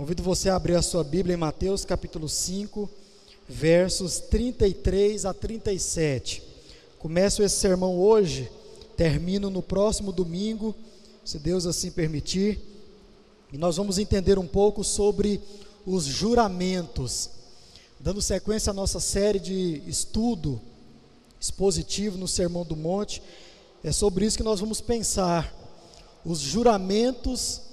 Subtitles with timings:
[0.00, 2.88] Convido você a abrir a sua Bíblia em Mateus capítulo 5,
[3.46, 6.42] versos 33 a 37.
[6.98, 8.50] Começo esse sermão hoje,
[8.96, 10.74] termino no próximo domingo,
[11.22, 12.58] se Deus assim permitir,
[13.52, 15.38] e nós vamos entender um pouco sobre
[15.84, 17.28] os juramentos,
[17.98, 20.58] dando sequência à nossa série de estudo
[21.38, 23.22] expositivo no Sermão do Monte.
[23.84, 25.54] É sobre isso que nós vamos pensar.
[26.24, 27.68] Os juramentos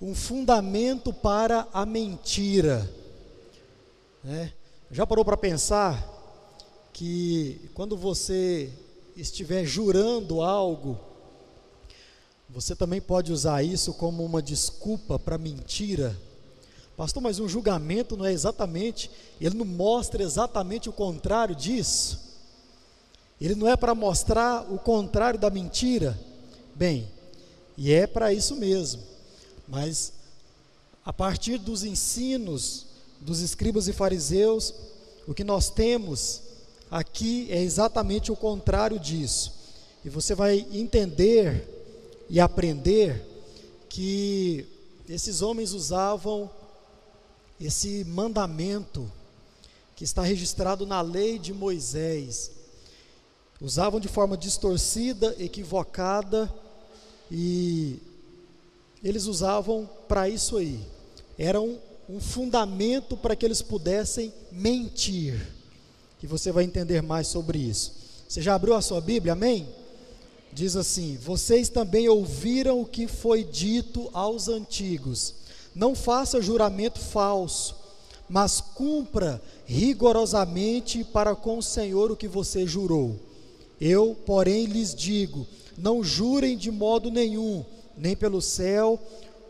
[0.00, 2.90] um fundamento para a mentira.
[4.24, 4.52] Né?
[4.90, 6.08] Já parou para pensar
[6.92, 8.72] que quando você
[9.16, 10.98] estiver jurando algo,
[12.48, 16.16] você também pode usar isso como uma desculpa para mentira?
[16.96, 22.18] Pastor, mas um julgamento não é exatamente, ele não mostra exatamente o contrário disso.
[23.40, 26.18] Ele não é para mostrar o contrário da mentira.
[26.74, 27.08] Bem,
[27.76, 29.00] e é para isso mesmo.
[29.70, 30.12] Mas
[31.04, 32.86] a partir dos ensinos
[33.20, 34.74] dos escribas e fariseus,
[35.28, 36.42] o que nós temos
[36.90, 39.54] aqui é exatamente o contrário disso.
[40.04, 43.24] E você vai entender e aprender
[43.88, 44.66] que
[45.08, 46.50] esses homens usavam
[47.60, 49.10] esse mandamento
[49.94, 52.50] que está registrado na lei de Moisés.
[53.60, 56.52] Usavam de forma distorcida, equivocada
[57.30, 58.00] e
[59.02, 60.80] eles usavam para isso aí.
[61.38, 65.40] Era um, um fundamento para que eles pudessem mentir.
[66.22, 67.92] E você vai entender mais sobre isso.
[68.28, 69.66] Você já abriu a sua Bíblia, amém?
[70.52, 75.34] Diz assim: Vocês também ouviram o que foi dito aos antigos.
[75.74, 77.76] Não faça juramento falso,
[78.28, 83.18] mas cumpra rigorosamente para com o Senhor o que você jurou.
[83.80, 85.46] Eu, porém, lhes digo:
[85.78, 87.64] não jurem de modo nenhum
[87.96, 88.98] nem pelo céu,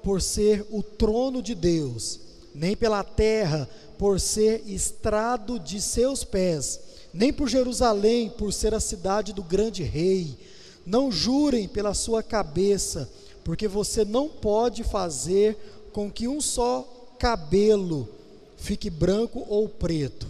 [0.03, 2.21] por ser o trono de Deus,
[2.55, 6.81] nem pela terra, por ser estrado de seus pés,
[7.13, 10.39] nem por Jerusalém, por ser a cidade do grande rei.
[10.87, 13.11] Não jurem pela sua cabeça,
[13.45, 15.57] porque você não pode fazer
[15.93, 16.83] com que um só
[17.19, 18.09] cabelo
[18.57, 20.27] fique branco ou preto.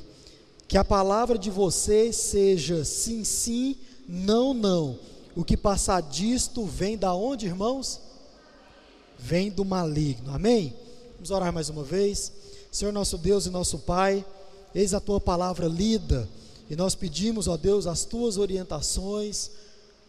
[0.67, 3.77] Que a palavra de vocês seja sim, sim,
[4.09, 4.99] não, não.
[5.37, 8.01] O que passar disto vem da onde, irmãos?
[9.21, 10.33] vem do maligno.
[10.33, 10.75] Amém?
[11.15, 12.33] Vamos orar mais uma vez.
[12.73, 14.25] Senhor nosso Deus e nosso Pai,
[14.75, 16.29] eis a tua palavra lida,
[16.69, 19.51] e nós pedimos, ó Deus, as tuas orientações,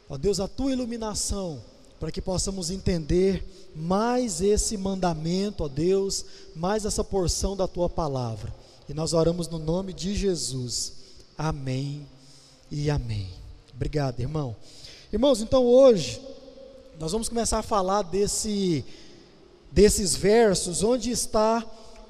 [0.07, 1.59] ó Deus, a tua iluminação,
[1.99, 3.43] para que possamos entender
[3.75, 6.23] mais esse mandamento, ó Deus,
[6.55, 8.53] mais essa porção da tua palavra.
[8.87, 10.93] E nós oramos no nome de Jesus.
[11.35, 12.05] Amém
[12.69, 13.27] e amém.
[13.73, 14.55] Obrigado, irmão.
[15.13, 16.21] Irmãos, então hoje
[16.97, 18.85] nós vamos começar a falar desse
[19.69, 21.65] desses versos, onde está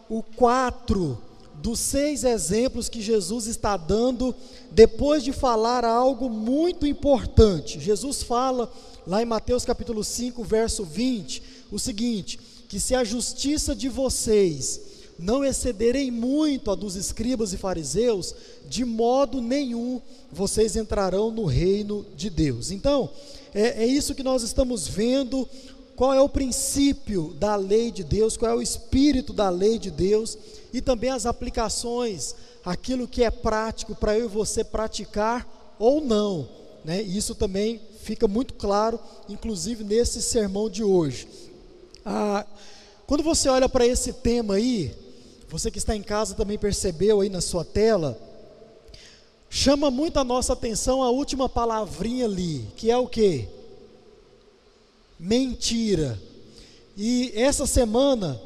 [0.07, 1.17] o quatro
[1.55, 4.35] dos seis exemplos que Jesus está dando
[4.69, 7.79] depois de falar algo muito importante.
[7.79, 8.71] Jesus fala
[9.07, 11.41] lá em Mateus capítulo 5, verso 20,
[11.71, 12.39] o seguinte:
[12.69, 14.79] que se a justiça de vocês
[15.21, 18.33] não excederem muito a dos escribas e fariseus,
[18.67, 20.01] de modo nenhum
[20.31, 22.71] vocês entrarão no reino de Deus.
[22.71, 23.09] Então,
[23.53, 25.47] é, é isso que nós estamos vendo
[25.95, 29.91] qual é o princípio da lei de Deus, qual é o espírito da lei de
[29.91, 30.37] Deus
[30.73, 32.33] e também as aplicações,
[32.65, 36.47] aquilo que é prático para eu e você praticar ou não.
[36.83, 37.01] Né?
[37.01, 38.99] Isso também fica muito claro,
[39.29, 41.27] inclusive nesse sermão de hoje.
[42.03, 42.45] Ah,
[43.05, 44.91] quando você olha para esse tema aí,
[45.51, 48.17] você que está em casa também percebeu aí na sua tela,
[49.49, 53.47] chama muito a nossa atenção a última palavrinha ali, que é o que?
[55.21, 56.19] mentira.
[56.97, 58.41] E essa semana,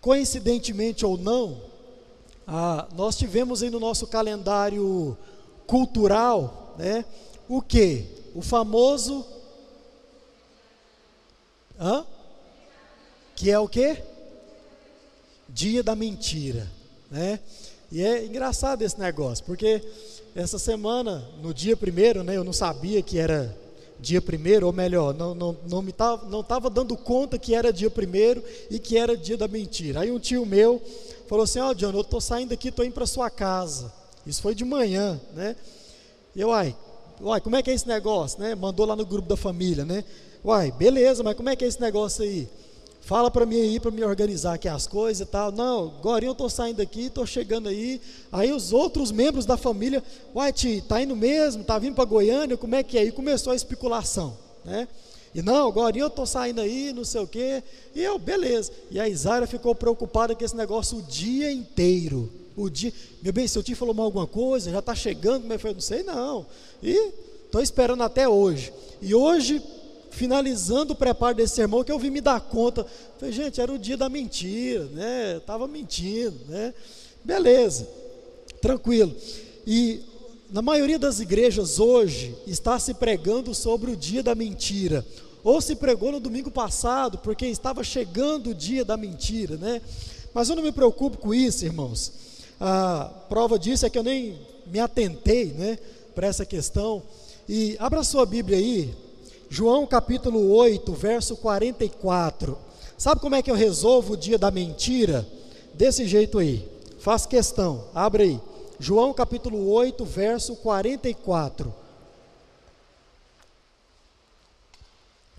[0.00, 1.60] coincidentemente ou não,
[2.46, 5.18] ah, nós tivemos aí no nosso calendário
[5.66, 7.04] cultural, né,
[7.48, 8.06] o que?
[8.34, 9.26] O famoso,
[11.78, 12.06] hã?
[13.34, 14.11] que é o que?
[15.52, 16.66] Dia da mentira,
[17.10, 17.38] né?
[17.90, 19.82] E é engraçado esse negócio, porque
[20.34, 23.54] essa semana, no dia primeiro, né, eu não sabia que era
[24.00, 27.72] dia primeiro, ou melhor, não, não, não me tava, não estava dando conta que era
[27.72, 30.00] dia primeiro e que era dia da mentira.
[30.00, 30.82] Aí um tio meu
[31.28, 33.92] falou assim: Ó, oh, John, eu estou saindo daqui, estou indo para sua casa.
[34.26, 35.54] Isso foi de manhã, né?
[36.34, 36.74] E eu, uai,
[37.20, 38.54] uai, como é que é esse negócio, né?
[38.54, 40.02] Mandou lá no grupo da família, né?
[40.44, 42.48] Uai, beleza, mas como é que é esse negócio aí?
[43.02, 45.50] Fala para mim aí, para me organizar aqui as coisas e tal.
[45.50, 48.00] Não, agora eu estou saindo daqui, estou chegando aí.
[48.30, 50.02] Aí os outros membros da família,
[50.32, 51.64] uai, tio, tá indo mesmo?
[51.64, 52.56] Tá vindo para Goiânia?
[52.56, 53.04] Como é que é?
[53.04, 54.86] E começou a especulação, né?
[55.34, 57.62] E não, agora eu estou saindo aí, não sei o quê.
[57.92, 58.70] E eu, beleza.
[58.88, 62.30] E a Isaira ficou preocupada com esse negócio o dia inteiro.
[62.56, 65.56] O dia, meu bem, seu tio falou mal alguma coisa, já está chegando, como é
[65.56, 65.72] que foi?
[65.72, 66.46] Não sei não.
[66.80, 67.12] E
[67.46, 68.72] estou esperando até hoje.
[69.00, 69.60] E hoje,
[70.12, 72.86] finalizando o preparo desse sermão, que eu vim me dar conta.
[73.18, 75.38] Falei, gente, era o dia da mentira, né?
[75.38, 76.72] Estava mentindo, né?
[77.24, 77.88] Beleza,
[78.60, 79.14] tranquilo.
[79.66, 80.00] E
[80.50, 85.04] na maioria das igrejas hoje está se pregando sobre o dia da mentira,
[85.42, 89.80] ou se pregou no domingo passado, porque estava chegando o dia da mentira, né?
[90.34, 92.12] Mas eu não me preocupo com isso, irmãos.
[92.60, 95.78] A prova disso é que eu nem me atentei, né,
[96.14, 97.02] para essa questão.
[97.48, 98.94] E abra sua Bíblia aí,
[99.52, 102.58] João capítulo 8, verso 44.
[102.96, 105.28] Sabe como é que eu resolvo o dia da mentira?
[105.74, 106.66] Desse jeito aí.
[106.98, 108.40] Faz questão, abre aí.
[108.80, 111.70] João capítulo 8, verso 44.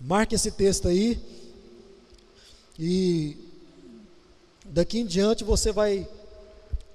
[0.00, 1.18] Marque esse texto aí.
[2.78, 3.36] E
[4.64, 6.08] daqui em diante você vai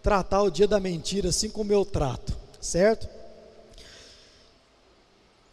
[0.02, 3.19] tratar o dia da mentira assim como eu trato, certo?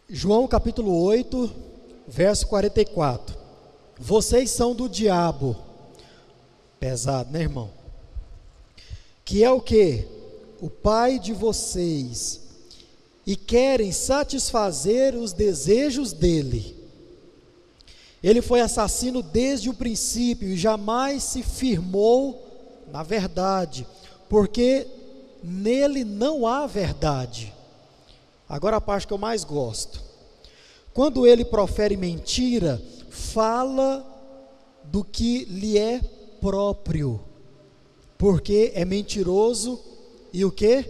[0.09, 1.51] João capítulo 8,
[2.07, 3.35] verso 44.
[3.99, 5.55] Vocês são do diabo.
[6.79, 7.69] Pesado, né, irmão?
[9.25, 10.17] Que é o que?
[10.59, 12.41] o pai de vocês
[13.25, 16.75] e querem satisfazer os desejos dele.
[18.23, 22.43] Ele foi assassino desde o princípio e jamais se firmou
[22.91, 23.85] na verdade,
[24.29, 24.87] porque
[25.43, 27.53] nele não há verdade.
[28.47, 30.01] Agora a parte que eu mais gosto.
[30.93, 34.05] Quando ele profere mentira, fala
[34.83, 36.01] do que lhe é
[36.39, 37.19] próprio,
[38.17, 39.79] porque é mentiroso
[40.31, 40.85] e o que?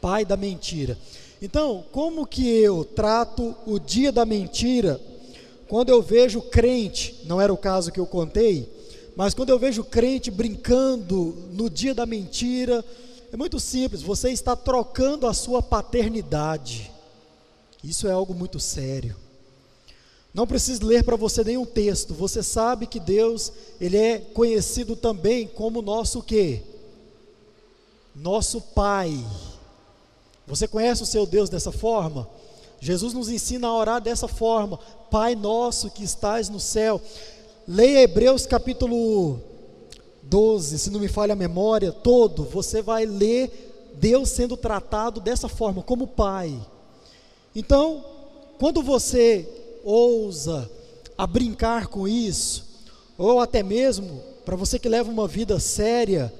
[0.00, 0.96] Pai da mentira.
[1.42, 5.00] Então, como que eu trato o dia da mentira
[5.70, 8.68] quando eu vejo crente, não era o caso que eu contei,
[9.14, 12.84] mas quando eu vejo crente brincando no dia da mentira,
[13.32, 16.90] é muito simples, você está trocando a sua paternidade.
[17.82, 19.16] Isso é algo muito sério.
[20.32, 22.14] Não preciso ler para você nenhum texto.
[22.14, 26.62] Você sabe que Deus, ele é conhecido também como nosso quê?
[28.14, 29.24] nosso Pai.
[30.46, 32.28] Você conhece o seu Deus dessa forma?
[32.80, 34.78] Jesus nos ensina a orar dessa forma:
[35.10, 37.00] Pai nosso que estás no céu.
[37.66, 39.40] Leia Hebreus capítulo
[40.30, 45.48] 12, se não me falha a memória, todo, você vai ler Deus sendo tratado dessa
[45.48, 46.56] forma, como Pai.
[47.54, 48.04] Então,
[48.58, 49.46] quando você
[49.82, 50.70] ousa
[51.18, 52.64] a brincar com isso,
[53.18, 56.32] ou até mesmo para você que leva uma vida séria,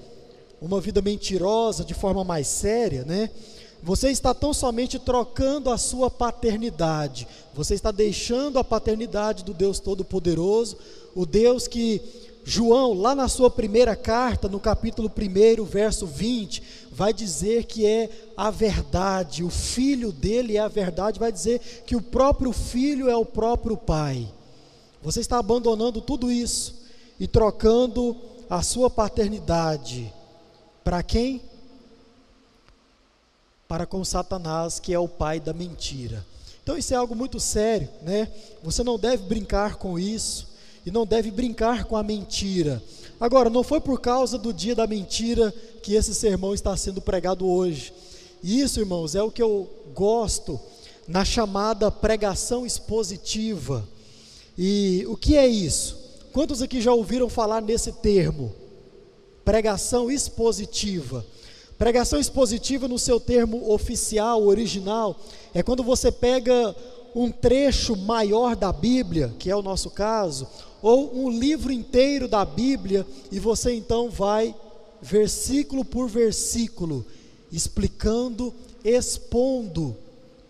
[0.62, 3.28] uma vida mentirosa de forma mais séria, né?
[3.82, 9.80] Você está tão somente trocando a sua paternidade, você está deixando a paternidade do Deus
[9.80, 10.76] Todo-Poderoso,
[11.14, 17.12] o Deus que João, lá na sua primeira carta, no capítulo 1, verso 20, vai
[17.12, 22.02] dizer que é a verdade, o filho dele é a verdade, vai dizer que o
[22.02, 24.26] próprio filho é o próprio pai.
[25.02, 26.74] Você está abandonando tudo isso
[27.18, 28.16] e trocando
[28.48, 30.12] a sua paternidade
[30.82, 31.42] para quem?
[33.68, 36.26] Para com Satanás, que é o pai da mentira.
[36.62, 38.30] Então isso é algo muito sério, né?
[38.62, 40.49] Você não deve brincar com isso
[40.84, 42.82] e não deve brincar com a mentira.
[43.18, 47.46] Agora, não foi por causa do dia da mentira que esse sermão está sendo pregado
[47.46, 47.92] hoje.
[48.42, 50.58] Isso, irmãos, é o que eu gosto
[51.06, 53.86] na chamada pregação expositiva.
[54.56, 55.98] E o que é isso?
[56.32, 58.54] Quantos aqui já ouviram falar nesse termo?
[59.50, 61.26] pregação expositiva.
[61.76, 65.16] Pregação expositiva, no seu termo oficial, original,
[65.54, 66.76] é quando você pega
[67.14, 70.46] um trecho maior da Bíblia, que é o nosso caso,
[70.82, 74.54] ou um livro inteiro da Bíblia, e você então vai,
[75.00, 77.04] versículo por versículo,
[77.50, 79.96] explicando, expondo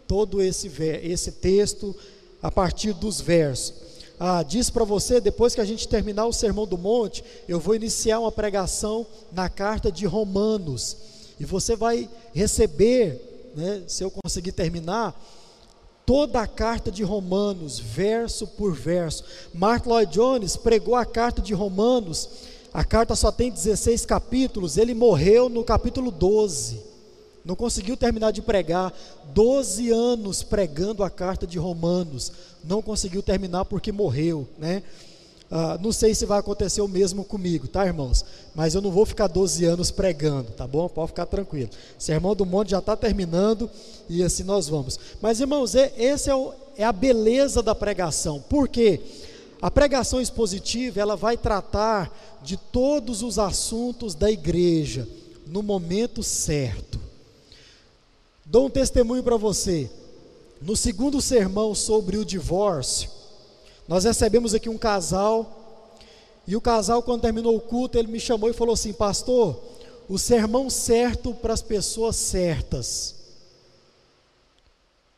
[0.06, 0.70] todo esse,
[1.02, 1.94] esse texto
[2.42, 3.90] a partir dos versos
[4.22, 7.74] ah, disse para você, depois que a gente terminar o Sermão do Monte, eu vou
[7.74, 10.94] iniciar uma pregação na carta de Romanos.
[11.40, 15.18] E você vai receber, né, se eu conseguir terminar,
[16.10, 19.22] toda a carta de Romanos, verso por verso.
[19.54, 22.28] Mark Lloyd Jones pregou a carta de Romanos,
[22.74, 26.90] a carta só tem 16 capítulos, ele morreu no capítulo 12
[27.42, 28.92] não conseguiu terminar de pregar,
[29.32, 32.30] 12 anos pregando a carta de Romanos,
[32.62, 34.82] não conseguiu terminar porque morreu, né?
[35.50, 38.24] Ah, não sei se vai acontecer o mesmo comigo, tá, irmãos?
[38.54, 40.88] Mas eu não vou ficar 12 anos pregando, tá bom?
[40.88, 41.70] Pode ficar tranquilo.
[41.98, 43.68] Sermão do Monte já está terminando
[44.08, 44.96] e assim nós vamos.
[45.20, 46.34] Mas, irmãos, esse é,
[46.76, 48.40] é a beleza da pregação.
[48.48, 49.00] Por quê?
[49.60, 55.06] A pregação expositiva, ela vai tratar de todos os assuntos da igreja
[55.48, 57.00] no momento certo.
[58.46, 59.90] Dou um testemunho para você.
[60.62, 63.10] No segundo sermão sobre o divórcio,
[63.86, 65.60] nós recebemos aqui um casal,
[66.46, 69.60] e o casal, quando terminou o culto, ele me chamou e falou assim: Pastor,
[70.08, 73.14] o sermão certo para as pessoas certas.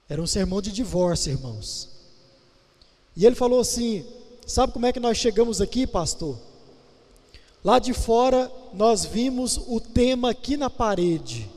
[0.09, 1.89] Era um sermão de divórcio, irmãos.
[3.17, 4.05] E ele falou assim:
[4.47, 6.37] Sabe como é que nós chegamos aqui, pastor?
[7.65, 11.49] Lá de fora, nós vimos o tema aqui na parede.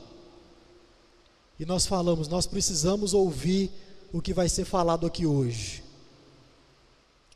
[1.60, 3.70] E nós falamos: Nós precisamos ouvir
[4.12, 5.82] o que vai ser falado aqui hoje.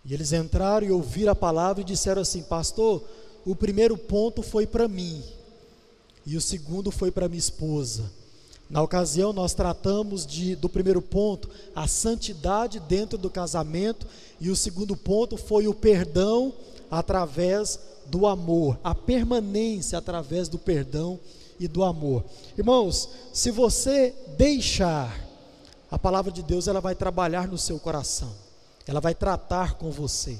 [0.05, 3.03] E eles entraram e ouviram a palavra e disseram assim: Pastor,
[3.45, 5.23] o primeiro ponto foi para mim,
[6.27, 8.11] e o segundo foi para minha esposa.
[8.69, 14.07] Na ocasião, nós tratamos de, do primeiro ponto, a santidade dentro do casamento,
[14.41, 16.53] e o segundo ponto foi o perdão
[16.89, 21.19] através do amor, a permanência através do perdão
[21.59, 22.25] e do amor.
[22.57, 25.29] Irmãos, se você deixar,
[25.91, 28.33] a palavra de Deus ela vai trabalhar no seu coração
[28.91, 30.37] ela vai tratar com você.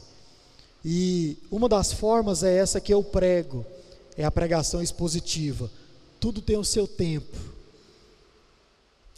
[0.85, 3.65] E uma das formas é essa que eu prego,
[4.17, 5.71] é a pregação expositiva.
[6.19, 7.37] Tudo tem o seu tempo.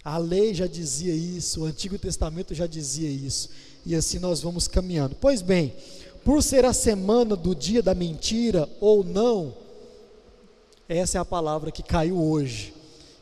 [0.04, 3.48] A lei já dizia isso, o Antigo Testamento já dizia isso,
[3.86, 5.16] e assim nós vamos caminhando.
[5.18, 5.74] Pois bem,
[6.22, 9.54] por ser a semana do dia da mentira ou não,
[10.86, 12.74] essa é a palavra que caiu hoje.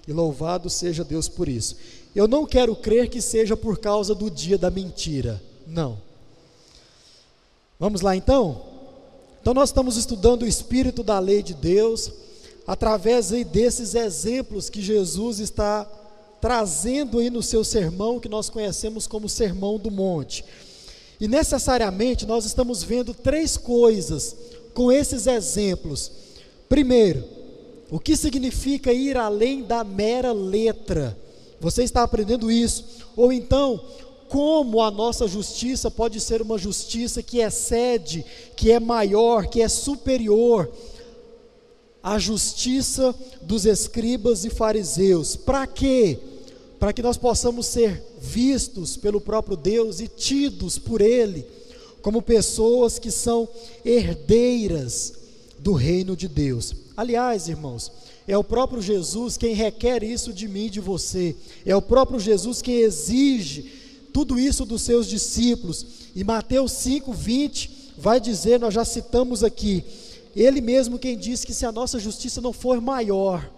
[0.08, 1.76] E louvado seja Deus por isso.
[2.16, 5.40] Eu não quero crer que seja por causa do dia da mentira.
[5.70, 5.98] Não.
[7.78, 8.62] Vamos lá então?
[9.40, 12.10] Então nós estamos estudando o espírito da lei de Deus
[12.66, 15.88] através aí desses exemplos que Jesus está
[16.40, 20.44] trazendo aí no seu sermão que nós conhecemos como Sermão do Monte.
[21.20, 24.34] E necessariamente nós estamos vendo três coisas
[24.74, 26.10] com esses exemplos.
[26.68, 27.24] Primeiro,
[27.90, 31.16] o que significa ir além da mera letra?
[31.60, 32.84] Você está aprendendo isso?
[33.16, 33.80] Ou então,
[34.30, 39.68] como a nossa justiça pode ser uma justiça que excede, que é maior, que é
[39.68, 40.70] superior
[42.00, 45.34] à justiça dos escribas e fariseus.
[45.34, 46.16] Para quê?
[46.78, 51.44] Para que nós possamos ser vistos pelo próprio Deus e tidos por Ele
[52.00, 53.48] como pessoas que são
[53.84, 55.12] herdeiras
[55.58, 56.72] do reino de Deus.
[56.96, 57.90] Aliás, irmãos,
[58.28, 61.34] é o próprio Jesus quem requer isso de mim e de você.
[61.66, 63.79] É o próprio Jesus quem exige
[64.20, 65.86] tudo isso dos seus discípulos.
[66.14, 69.82] E Mateus 5, 20 vai dizer, nós já citamos aqui,
[70.36, 73.50] ele mesmo quem disse que se a nossa justiça não for maior,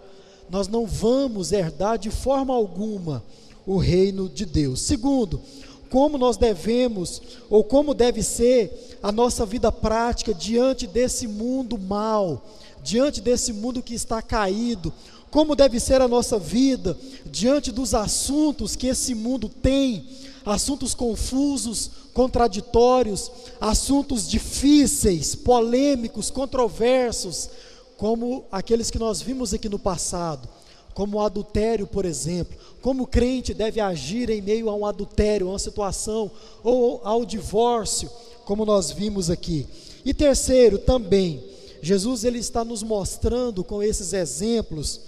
[0.49, 3.21] nós não vamos herdar de forma alguma
[3.65, 4.79] o reino de Deus.
[4.81, 5.41] Segundo,
[5.89, 12.41] como nós devemos, ou como deve ser a nossa vida prática diante desse mundo mal,
[12.81, 14.93] diante desse mundo que está caído,
[15.29, 21.89] como deve ser a nossa vida diante dos assuntos que esse mundo tem assuntos confusos,
[22.13, 27.49] contraditórios, assuntos difíceis, polêmicos, controversos,
[27.97, 30.47] como aqueles que nós vimos aqui no passado,
[30.93, 32.57] como o adultério, por exemplo.
[32.81, 36.29] Como o crente deve agir em meio a um adultério, a uma situação,
[36.63, 38.09] ou ao divórcio,
[38.45, 39.65] como nós vimos aqui.
[40.03, 41.43] E terceiro, também,
[41.81, 44.99] Jesus ele está nos mostrando com esses exemplos,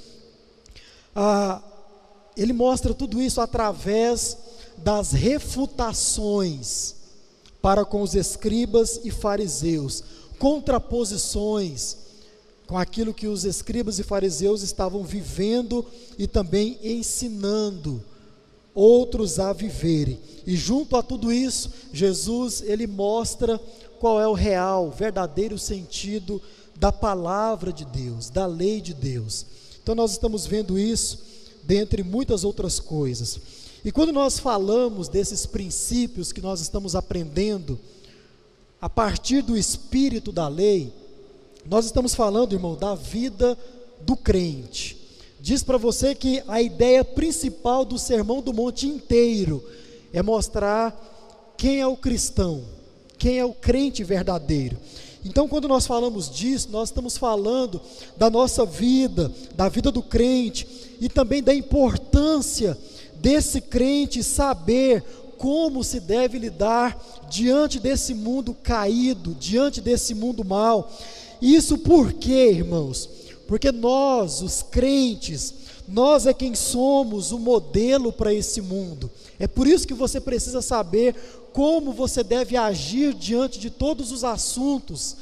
[1.15, 1.61] ah,
[2.35, 4.37] ele mostra tudo isso através
[4.77, 6.95] das refutações
[7.61, 10.03] para com os escribas e fariseus,
[10.37, 11.97] contraposições
[12.67, 15.85] com aquilo que os escribas e fariseus estavam vivendo
[16.17, 18.03] e também ensinando
[18.73, 20.19] outros a viverem.
[20.45, 23.59] E junto a tudo isso, Jesus ele mostra
[23.99, 26.41] qual é o real, verdadeiro sentido
[26.75, 29.45] da palavra de Deus, da lei de Deus.
[29.81, 31.19] Então nós estamos vendo isso
[31.63, 33.39] dentre muitas outras coisas.
[33.85, 37.79] E quando nós falamos desses princípios que nós estamos aprendendo
[38.81, 40.91] a partir do espírito da lei,
[41.63, 43.55] nós estamos falando, irmão, da vida
[44.01, 44.97] do crente.
[45.39, 49.63] Diz para você que a ideia principal do Sermão do Monte inteiro
[50.11, 52.63] é mostrar quem é o cristão,
[53.19, 54.79] quem é o crente verdadeiro.
[55.23, 57.79] Então, quando nós falamos disso, nós estamos falando
[58.17, 60.67] da nossa vida, da vida do crente
[60.99, 62.75] e também da importância
[63.19, 65.03] desse crente saber
[65.37, 66.97] como se deve lidar
[67.29, 70.91] diante desse mundo caído, diante desse mundo mal.
[71.41, 73.09] Isso por quê, irmãos?
[73.47, 75.53] Porque nós, os crentes,
[75.87, 79.09] nós é quem somos o modelo para esse mundo.
[79.37, 81.15] É por isso que você precisa saber
[81.53, 85.15] como você deve agir diante de todos os assuntos.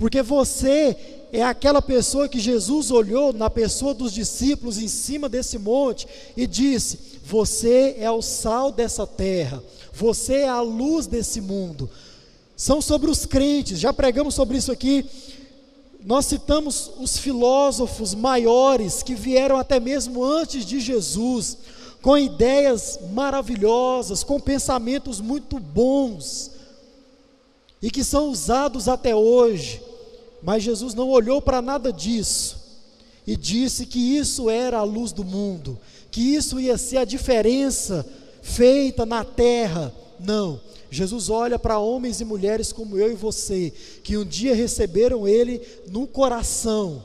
[0.00, 0.96] Porque você
[1.30, 6.46] é aquela pessoa que Jesus olhou na pessoa dos discípulos em cima desse monte e
[6.46, 11.88] disse: Você é o sal dessa terra, você é a luz desse mundo.
[12.56, 15.04] São sobre os crentes, já pregamos sobre isso aqui.
[16.02, 21.58] Nós citamos os filósofos maiores que vieram até mesmo antes de Jesus,
[22.00, 26.52] com ideias maravilhosas, com pensamentos muito bons,
[27.82, 29.89] e que são usados até hoje
[30.42, 32.58] mas Jesus não olhou para nada disso
[33.26, 35.78] e disse que isso era a luz do mundo,
[36.10, 38.06] que isso ia ser a diferença
[38.42, 39.92] feita na terra.
[40.18, 40.60] Não.
[40.90, 45.60] Jesus olha para homens e mulheres como eu e você, que um dia receberam Ele
[45.88, 47.04] no coração,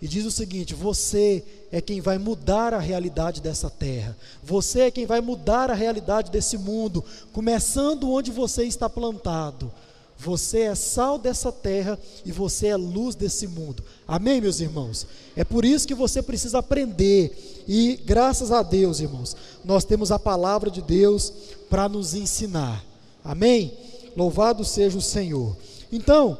[0.00, 4.90] e diz o seguinte: você é quem vai mudar a realidade dessa terra, você é
[4.90, 9.70] quem vai mudar a realidade desse mundo, começando onde você está plantado.
[10.18, 13.82] Você é sal dessa terra e você é luz desse mundo.
[14.08, 15.06] Amém, meus irmãos?
[15.36, 17.64] É por isso que você precisa aprender.
[17.68, 21.32] E graças a Deus, irmãos, nós temos a palavra de Deus
[21.68, 22.82] para nos ensinar.
[23.22, 23.72] Amém?
[24.16, 25.54] Louvado seja o Senhor.
[25.92, 26.38] Então,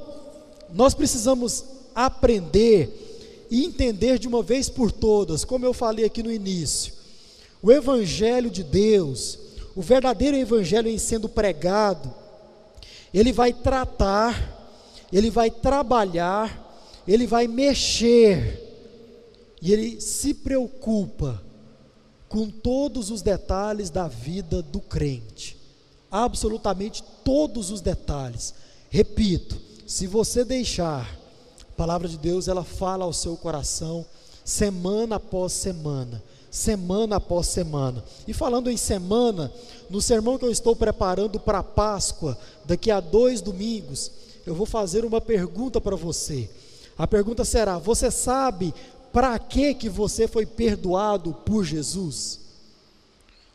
[0.73, 1.65] nós precisamos
[1.95, 6.93] aprender e entender de uma vez por todas, como eu falei aqui no início,
[7.63, 9.39] o Evangelho de Deus,
[9.75, 12.13] o verdadeiro Evangelho em sendo pregado
[13.13, 14.75] ele vai tratar,
[15.13, 18.63] ele vai trabalhar, ele vai mexer,
[19.61, 21.43] e ele se preocupa
[22.29, 25.57] com todos os detalhes da vida do crente,
[26.11, 28.55] absolutamente todos os detalhes.
[28.91, 31.19] Repito, se você deixar,
[31.61, 34.05] a palavra de Deus ela fala ao seu coração
[34.45, 36.23] semana após semana
[36.57, 38.03] semana após semana.
[38.27, 39.53] E falando em semana,
[39.89, 44.11] no sermão que eu estou preparando para a Páscoa, daqui a dois domingos,
[44.47, 46.49] eu vou fazer uma pergunta para você.
[46.97, 48.75] A pergunta será: Você sabe
[49.13, 52.41] para que que você foi perdoado por Jesus?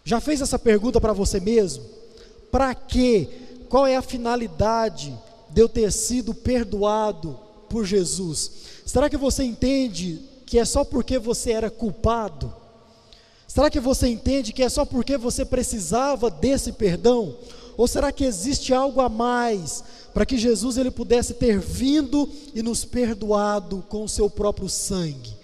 [0.03, 1.83] Já fez essa pergunta para você mesmo?
[2.51, 3.27] Para que?
[3.69, 5.17] Qual é a finalidade
[5.49, 7.39] de eu ter sido perdoado
[7.69, 8.51] por Jesus?
[8.85, 12.53] Será que você entende que é só porque você era culpado?
[13.53, 17.35] Será que você entende que é só porque você precisava desse perdão?
[17.75, 19.83] Ou será que existe algo a mais
[20.13, 25.35] para que Jesus ele pudesse ter vindo e nos perdoado com o seu próprio sangue?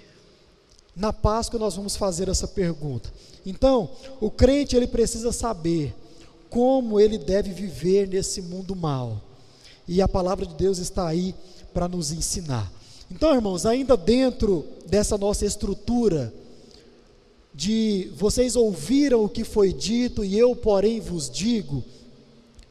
[0.96, 3.12] Na Páscoa nós vamos fazer essa pergunta.
[3.46, 3.90] Então,
[4.22, 5.94] o crente ele precisa saber
[6.50, 9.22] como ele deve viver nesse mundo mal.
[9.86, 11.36] E a palavra de Deus está aí
[11.74, 12.72] para nos ensinar.
[13.12, 16.34] Então, irmãos, ainda dentro dessa nossa estrutura
[17.58, 21.84] de vocês ouviram o que foi dito e eu, porém, vos digo,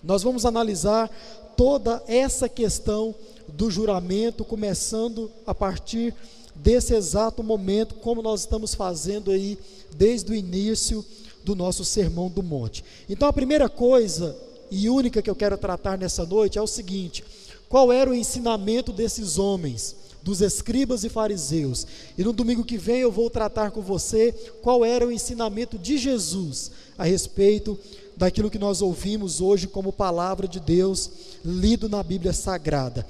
[0.01, 1.11] nós vamos analisar
[1.57, 3.12] toda essa questão
[3.49, 6.14] do juramento, começando a partir
[6.55, 9.59] desse exato momento, como nós estamos fazendo aí
[9.96, 11.05] desde o início
[11.42, 12.85] do nosso Sermão do Monte.
[13.09, 14.37] Então, a primeira coisa
[14.70, 17.25] e única que eu quero tratar nessa noite é o seguinte:
[17.68, 19.96] qual era o ensinamento desses homens?
[20.26, 21.86] Dos escribas e fariseus.
[22.18, 25.96] E no domingo que vem eu vou tratar com você qual era o ensinamento de
[25.96, 27.78] Jesus a respeito
[28.16, 31.08] daquilo que nós ouvimos hoje como palavra de Deus
[31.44, 33.06] lido na Bíblia Sagrada.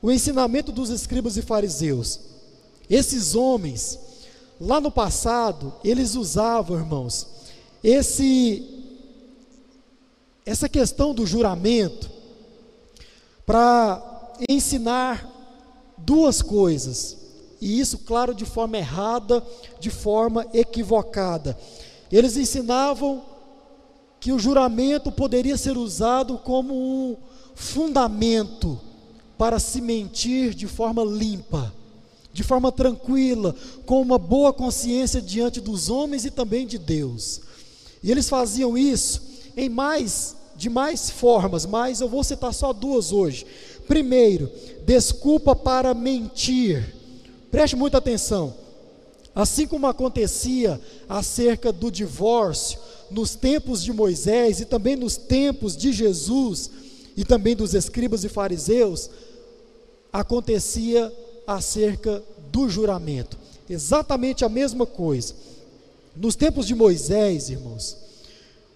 [0.00, 2.20] O ensinamento dos escribas e fariseus.
[2.88, 3.98] Esses homens,
[4.60, 7.26] lá no passado, eles usavam, irmãos,
[7.82, 8.68] esse
[10.46, 12.08] essa questão do juramento
[13.44, 15.31] para ensinar
[16.04, 17.16] duas coisas,
[17.60, 19.44] e isso, claro, de forma errada,
[19.78, 21.56] de forma equivocada.
[22.10, 23.22] Eles ensinavam
[24.18, 27.16] que o juramento poderia ser usado como um
[27.54, 28.78] fundamento
[29.38, 31.72] para se mentir de forma limpa,
[32.32, 33.54] de forma tranquila,
[33.86, 37.40] com uma boa consciência diante dos homens e também de Deus.
[38.02, 39.22] E eles faziam isso
[39.56, 43.44] em mais de mais formas, mas eu vou citar só duas hoje.
[43.86, 44.50] Primeiro,
[44.84, 46.94] desculpa para mentir.
[47.50, 48.54] Preste muita atenção.
[49.34, 52.78] Assim como acontecia acerca do divórcio
[53.10, 56.70] nos tempos de Moisés e também nos tempos de Jesus
[57.16, 59.10] e também dos escribas e fariseus,
[60.12, 61.12] acontecia
[61.46, 63.38] acerca do juramento.
[63.68, 65.34] Exatamente a mesma coisa.
[66.14, 67.96] Nos tempos de Moisés, irmãos,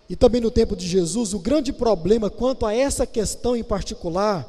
[0.09, 4.49] e também no tempo de Jesus, o grande problema quanto a essa questão em particular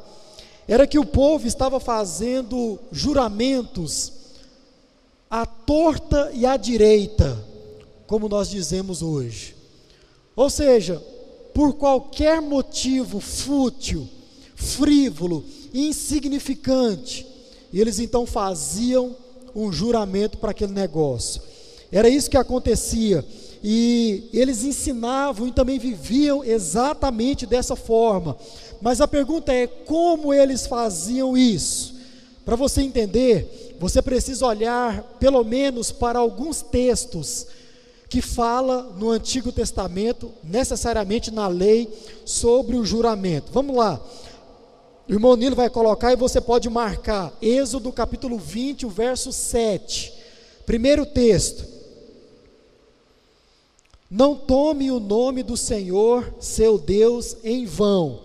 [0.67, 4.13] era que o povo estava fazendo juramentos
[5.29, 7.37] à torta e à direita,
[8.05, 9.55] como nós dizemos hoje.
[10.35, 11.01] Ou seja,
[11.53, 14.07] por qualquer motivo fútil,
[14.55, 17.25] frívolo, insignificante,
[17.73, 19.15] eles então faziam
[19.55, 21.41] um juramento para aquele negócio.
[21.91, 23.25] Era isso que acontecia.
[23.63, 28.37] E eles ensinavam e também viviam exatamente dessa forma.
[28.81, 31.95] Mas a pergunta é: como eles faziam isso?
[32.45, 37.47] Para você entender, você precisa olhar pelo menos para alguns textos
[38.09, 41.89] que fala no Antigo Testamento, necessariamente na lei,
[42.25, 43.51] sobre o juramento.
[43.51, 44.01] Vamos lá.
[45.07, 47.33] O irmão Nilo vai colocar e você pode marcar.
[47.41, 50.13] Êxodo capítulo 20, o verso 7.
[50.65, 51.65] Primeiro texto.
[54.09, 58.21] Não tome o nome do Senhor, seu Deus, em vão,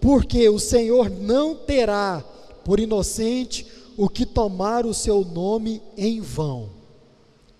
[0.00, 2.24] porque o Senhor não terá
[2.64, 6.70] por inocente o que tomar o seu nome em vão.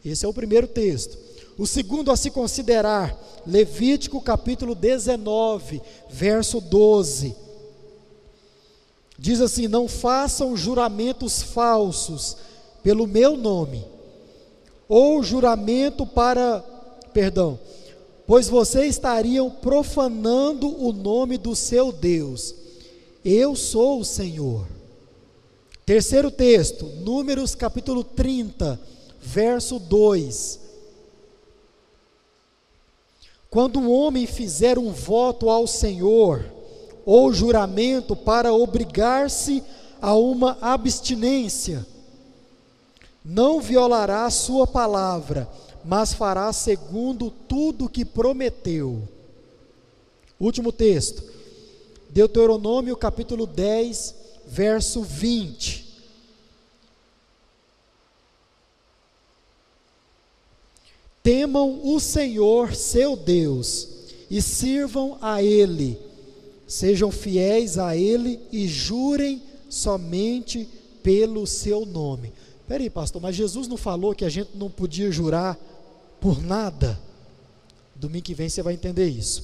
[0.05, 1.19] Esse é o primeiro texto.
[1.59, 7.35] O segundo a se considerar, Levítico capítulo 19, verso 12.
[9.19, 12.37] Diz assim: Não façam juramentos falsos
[12.83, 13.85] pelo meu nome,
[14.89, 16.61] ou juramento para
[17.13, 17.59] perdão,
[18.29, 22.55] pois vocês estariam profanando o nome do seu Deus.
[23.25, 24.67] Eu sou o Senhor.
[25.87, 28.79] Terceiro texto, Números capítulo 30,
[29.19, 30.61] verso 2.
[33.49, 36.45] Quando um homem fizer um voto ao Senhor,
[37.07, 39.65] ou juramento para obrigar-se
[40.03, 41.87] a uma abstinência,
[43.25, 45.49] não violará sua palavra,
[45.85, 49.03] mas fará segundo tudo que prometeu.
[50.39, 51.23] Último texto,
[52.11, 54.15] Deuteronômio capítulo 10,
[54.47, 55.87] verso 20.
[61.23, 63.89] Temam o Senhor, seu Deus,
[64.31, 65.99] e sirvam a Ele,
[66.67, 70.67] sejam fiéis a Ele e jurem somente
[71.03, 72.33] pelo seu nome.
[72.69, 75.59] Peraí, pastor, mas Jesus não falou que a gente não podia jurar
[76.21, 77.01] por nada?
[77.97, 79.43] Domingo que vem você vai entender isso.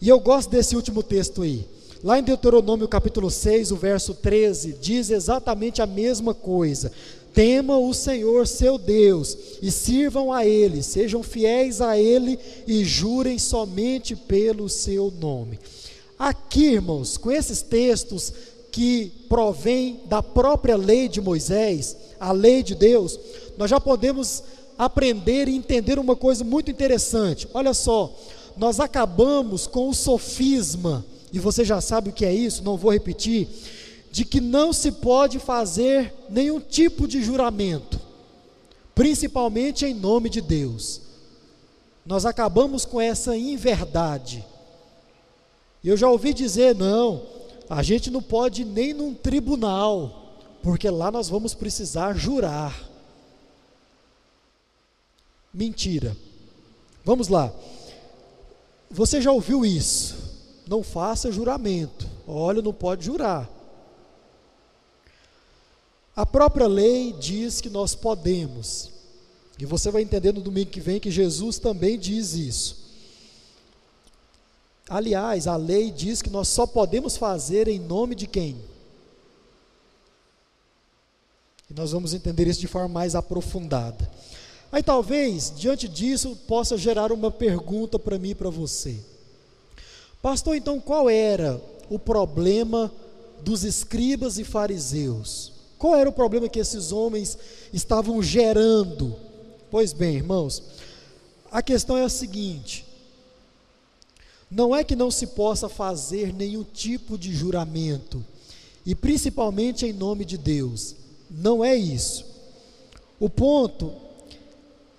[0.00, 1.64] E eu gosto desse último texto aí.
[2.02, 6.90] Lá em Deuteronômio capítulo 6, o verso 13, diz exatamente a mesma coisa.
[7.32, 13.38] Tema o Senhor seu Deus e sirvam a Ele, sejam fiéis a Ele e jurem
[13.38, 15.60] somente pelo seu nome.
[16.18, 18.32] Aqui, irmãos, com esses textos
[18.72, 23.20] que provêm da própria lei de Moisés, a lei de Deus,
[23.58, 24.42] nós já podemos
[24.78, 27.46] aprender e entender uma coisa muito interessante.
[27.52, 28.12] Olha só,
[28.56, 32.90] nós acabamos com o sofisma, e você já sabe o que é isso, não vou
[32.90, 33.46] repetir,
[34.10, 38.00] de que não se pode fazer nenhum tipo de juramento,
[38.94, 41.02] principalmente em nome de Deus.
[42.04, 44.44] Nós acabamos com essa inverdade.
[45.84, 47.22] Eu já ouvi dizer, não,
[47.72, 52.86] a gente não pode nem num tribunal, porque lá nós vamos precisar jurar.
[55.54, 56.14] Mentira.
[57.02, 57.50] Vamos lá.
[58.90, 60.16] Você já ouviu isso?
[60.68, 62.06] Não faça juramento.
[62.28, 63.48] Olha, não pode jurar.
[66.14, 68.90] A própria lei diz que nós podemos.
[69.58, 72.91] E você vai entender no domingo que vem que Jesus também diz isso.
[74.92, 78.58] Aliás, a lei diz que nós só podemos fazer em nome de quem?
[81.70, 84.06] E nós vamos entender isso de forma mais aprofundada.
[84.70, 89.00] Aí talvez, diante disso, possa gerar uma pergunta para mim e para você.
[90.20, 92.92] Pastor, então qual era o problema
[93.40, 95.52] dos escribas e fariseus?
[95.78, 97.38] Qual era o problema que esses homens
[97.72, 99.16] estavam gerando?
[99.70, 100.62] Pois bem, irmãos,
[101.50, 102.91] a questão é a seguinte:
[104.54, 108.22] não é que não se possa fazer nenhum tipo de juramento,
[108.84, 110.94] e principalmente em nome de Deus,
[111.30, 112.26] não é isso.
[113.18, 113.94] O ponto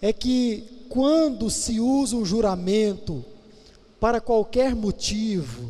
[0.02, 3.24] é que quando se usa um juramento
[4.00, 5.70] para qualquer motivo,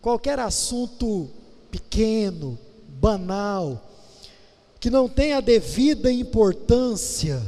[0.00, 1.28] qualquer assunto
[1.72, 2.56] pequeno,
[3.00, 3.84] banal,
[4.78, 7.42] que não tem a devida importância,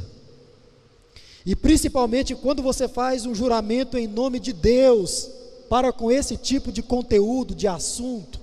[1.45, 6.71] e principalmente quando você faz um juramento em nome de Deus, para com esse tipo
[6.71, 8.39] de conteúdo, de assunto,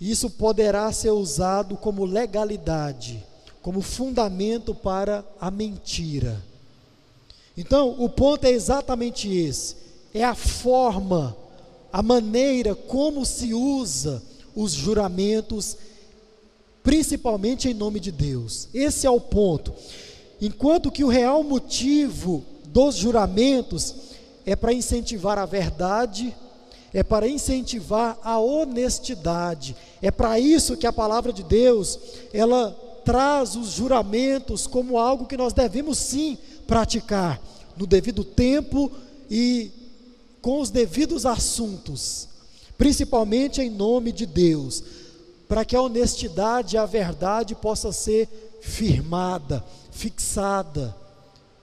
[0.00, 3.24] isso poderá ser usado como legalidade
[3.66, 6.40] como fundamento para a mentira.
[7.56, 9.74] Então, o ponto é exatamente esse:
[10.14, 11.36] é a forma,
[11.92, 14.22] a maneira como se usa
[14.54, 15.76] os juramentos,
[16.80, 18.68] principalmente em nome de Deus.
[18.72, 19.74] Esse é o ponto.
[20.40, 23.96] Enquanto que o real motivo dos juramentos
[24.46, 26.34] é para incentivar a verdade,
[26.94, 29.76] é para incentivar a honestidade.
[30.00, 31.98] É para isso que a palavra de Deus,
[32.32, 32.70] ela
[33.04, 37.40] traz os juramentos como algo que nós devemos sim praticar
[37.76, 38.90] no devido tempo
[39.28, 39.70] e
[40.40, 42.28] com os devidos assuntos,
[42.78, 44.82] principalmente em nome de Deus,
[45.48, 50.96] para que a honestidade e a verdade possa ser firmada, fixada.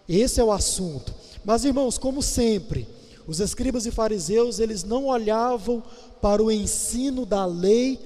[0.07, 1.22] Esse é o assunto.
[1.43, 2.87] Mas irmãos, como sempre,
[3.27, 5.83] os escribas e fariseus, eles não olhavam
[6.21, 7.99] para o ensino da lei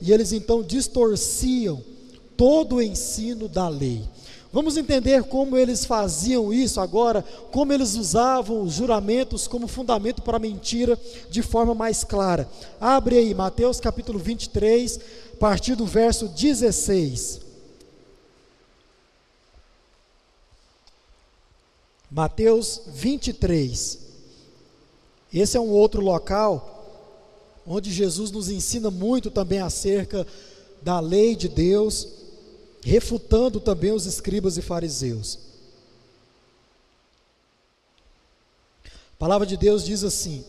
[0.00, 1.82] e eles então distorciam
[2.36, 4.02] todo o ensino da lei.
[4.52, 10.36] Vamos entender como eles faziam isso agora, como eles usavam os juramentos como fundamento para
[10.36, 10.96] a mentira
[11.28, 12.48] de forma mais clara.
[12.80, 15.00] Abre aí, Mateus capítulo 23,
[15.32, 17.43] a partir do verso 16.
[22.14, 23.98] Mateus 23.
[25.32, 26.70] Esse é um outro local
[27.66, 30.24] onde Jesus nos ensina muito também acerca
[30.80, 32.06] da lei de Deus
[32.84, 35.40] refutando também os escribas e fariseus.
[38.84, 40.44] A palavra de Deus diz assim: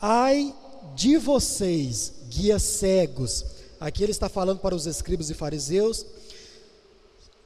[0.00, 0.54] Ai
[0.94, 3.44] de vocês, guias cegos.
[3.80, 6.06] Aqui ele está falando para os escribas e fariseus,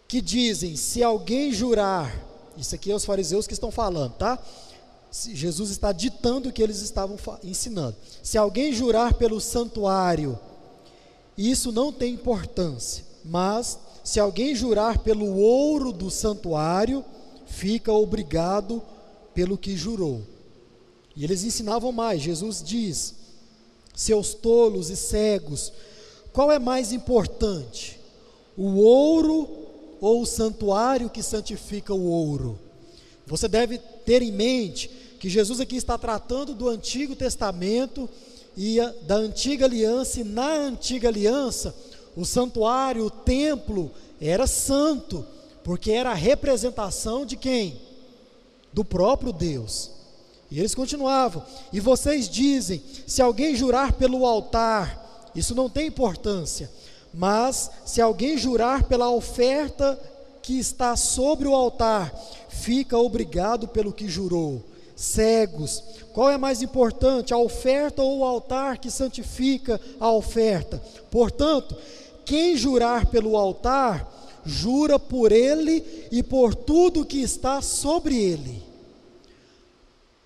[0.06, 2.25] que dizem: se alguém jurar,
[2.56, 4.38] isso aqui é os fariseus que estão falando, tá?
[5.12, 7.96] Jesus está ditando o que eles estavam ensinando.
[8.22, 10.38] Se alguém jurar pelo santuário,
[11.36, 17.04] isso não tem importância, mas se alguém jurar pelo ouro do santuário,
[17.46, 18.82] fica obrigado
[19.34, 20.22] pelo que jurou.
[21.14, 22.22] E eles ensinavam mais.
[22.22, 23.14] Jesus diz:
[23.94, 25.72] Seus tolos e cegos,
[26.32, 27.98] qual é mais importante?
[28.56, 29.65] O ouro
[30.00, 32.58] ou o santuário que santifica o ouro?
[33.26, 38.08] Você deve ter em mente que Jesus aqui está tratando do Antigo Testamento
[38.56, 41.74] e da antiga aliança, e na antiga aliança,
[42.16, 45.26] o santuário, o templo, era santo,
[45.62, 47.78] porque era a representação de quem?
[48.72, 49.90] Do próprio Deus.
[50.50, 51.42] E eles continuavam.
[51.72, 56.70] E vocês dizem: se alguém jurar pelo altar, isso não tem importância.
[57.16, 59.98] Mas se alguém jurar pela oferta
[60.42, 62.14] que está sobre o altar,
[62.50, 64.62] fica obrigado pelo que jurou.
[64.94, 70.82] Cegos, qual é mais importante, a oferta ou o altar que santifica a oferta?
[71.10, 71.74] Portanto,
[72.26, 74.12] quem jurar pelo altar,
[74.44, 78.62] jura por ele e por tudo que está sobre ele.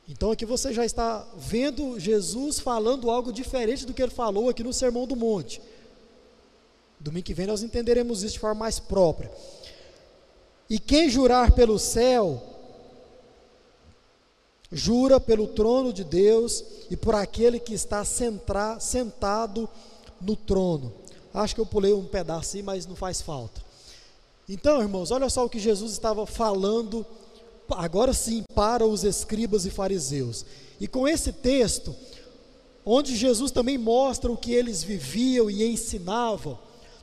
[0.08, 4.64] Então aqui você já está vendo Jesus falando algo diferente do que ele falou aqui
[4.64, 5.62] no Sermão do Monte.
[7.00, 9.30] Domingo que vem nós entenderemos isso de forma mais própria.
[10.68, 12.42] E quem jurar pelo céu,
[14.70, 19.68] jura pelo trono de Deus e por aquele que está sentado
[20.20, 20.92] no trono.
[21.32, 23.62] Acho que eu pulei um pedaço mas não faz falta.
[24.48, 27.06] Então, irmãos, olha só o que Jesus estava falando,
[27.70, 30.44] agora sim, para os escribas e fariseus.
[30.80, 31.94] E com esse texto,
[32.84, 36.58] onde Jesus também mostra o que eles viviam e ensinavam,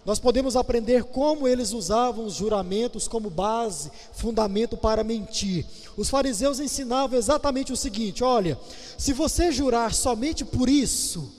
[0.08, 5.65] nós podemos aprender como eles usavam os juramentos como base, fundamento para mentir.
[5.98, 8.58] Os fariseus ensinavam exatamente o seguinte: olha,
[8.98, 11.30] se você jurar somente por isso,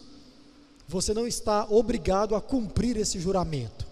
[0.87, 3.87] você não está obrigado a cumprir esse juramento.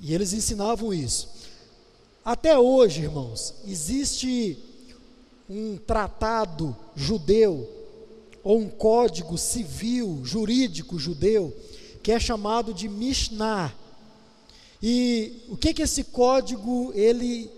[0.00, 1.28] E eles ensinavam isso.
[2.24, 4.58] Até hoje, irmãos, existe
[5.50, 7.68] um tratado judeu,
[8.42, 11.54] ou um código civil, jurídico judeu,
[12.06, 13.74] que é chamado de Mishnah.
[14.80, 17.50] E o que que esse código ele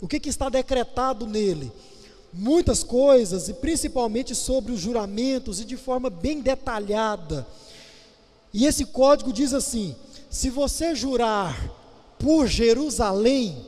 [0.00, 1.70] o que que está decretado nele?
[2.32, 7.46] muitas coisas, e principalmente sobre os juramentos, e de forma bem detalhada.
[8.54, 9.94] E esse código diz assim:
[10.30, 11.54] se você jurar
[12.18, 13.62] por Jerusalém,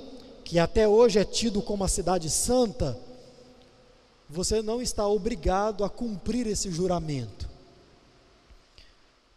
[0.45, 2.99] que até hoje é tido como a cidade santa,
[4.31, 7.50] você não está obrigado a cumprir esse juramento.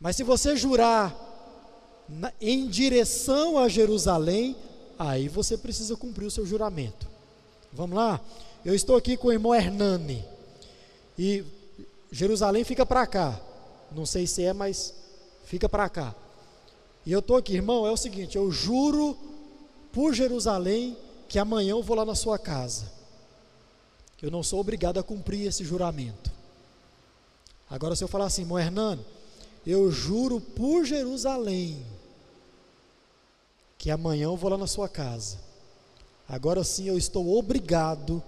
[0.04, 1.16] Mas se você jurar
[2.42, 4.54] em direção a Jerusalém,
[5.00, 7.08] aí você precisa cumprir o seu juramento.
[7.72, 8.20] Vamos lá?
[8.66, 10.22] Eu estou aqui com o irmão Hernani.
[11.18, 11.46] E
[12.12, 13.39] Jerusalém fica para cá.
[13.96, 14.94] Não sei se é, mas
[15.46, 16.13] fica para cá.
[17.06, 19.18] E eu estou aqui, irmão, é o seguinte: eu juro
[19.94, 20.98] por Jerusalém
[21.30, 22.92] que amanhã eu vou lá na sua casa.
[24.22, 26.30] Eu não sou obrigado a cumprir esse juramento.
[27.70, 29.12] Agora, se eu falar assim, irmão Hernando,
[29.65, 31.84] eu juro por Jerusalém
[33.84, 35.38] que amanhã eu vou lá na sua casa.
[36.26, 38.23] Agora sim eu estou obrigado,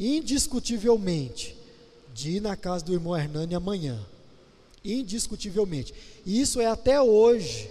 [0.00, 1.56] indiscutivelmente,
[2.12, 4.04] de ir na casa do irmão Hernani amanhã.
[4.84, 5.94] Indiscutivelmente.
[6.26, 7.70] E isso é até hoje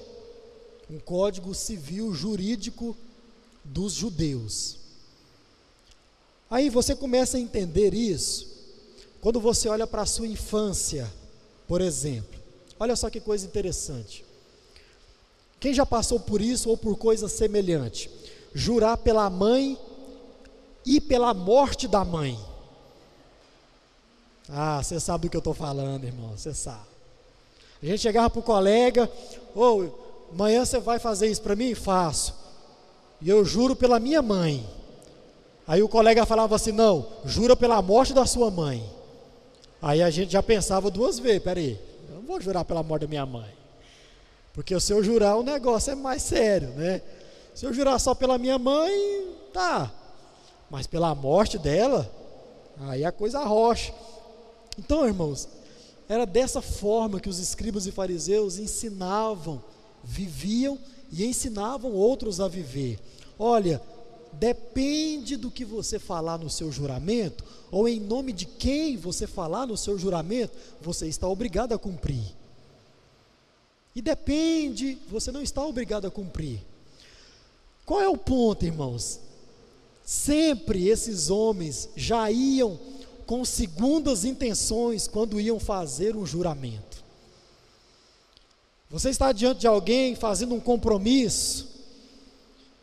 [0.89, 2.95] um código civil jurídico
[3.65, 4.77] dos judeus.
[6.49, 8.47] Aí você começa a entender isso
[9.19, 11.12] quando você olha para a sua infância,
[11.67, 12.37] por exemplo.
[12.80, 14.24] Olha só que coisa interessante.
[15.60, 18.10] Quem já passou por isso ou por coisa semelhante?
[18.54, 19.78] Jurar pela mãe
[20.86, 22.40] e pela morte da mãe.
[24.50, 26.88] Ah, você sabe do que eu estou falando, irmão, você sabe.
[27.82, 29.12] A gente chegava para o colega,
[29.54, 31.76] ou oh, amanhã você vai fazer isso para mim?
[31.76, 32.34] Faço.
[33.22, 34.66] E eu juro pela minha mãe.
[35.68, 38.84] Aí o colega falava assim: não, jura pela morte da sua mãe.
[39.82, 41.78] Aí a gente já pensava duas vezes: peraí,
[42.28, 43.50] vou jurar pela morte da minha mãe.
[44.54, 47.02] Porque se eu jurar, o negócio é mais sério, né?
[47.56, 49.92] Se eu jurar só pela minha mãe, tá.
[50.70, 52.12] Mas pela morte dela,
[52.82, 53.94] aí a coisa rocha.
[54.78, 55.48] Então, irmãos,
[56.10, 59.63] era dessa forma que os escribas e fariseus ensinavam,
[60.04, 60.78] viviam
[61.12, 63.00] e ensinavam outros a viver.
[63.40, 63.82] Olha,
[64.34, 69.65] depende do que você falar no seu juramento, ou em nome de quem você falar
[69.65, 72.36] no seu juramento, você está obrigado a cumprir.
[73.95, 76.62] E depende, você não está obrigado a cumprir.
[77.86, 79.19] Qual é o ponto, irmãos?
[80.06, 82.80] Sempre esses homens já iam
[83.25, 87.03] com segundas intenções quando iam fazer um juramento.
[88.89, 91.67] Você está diante de alguém fazendo um compromisso,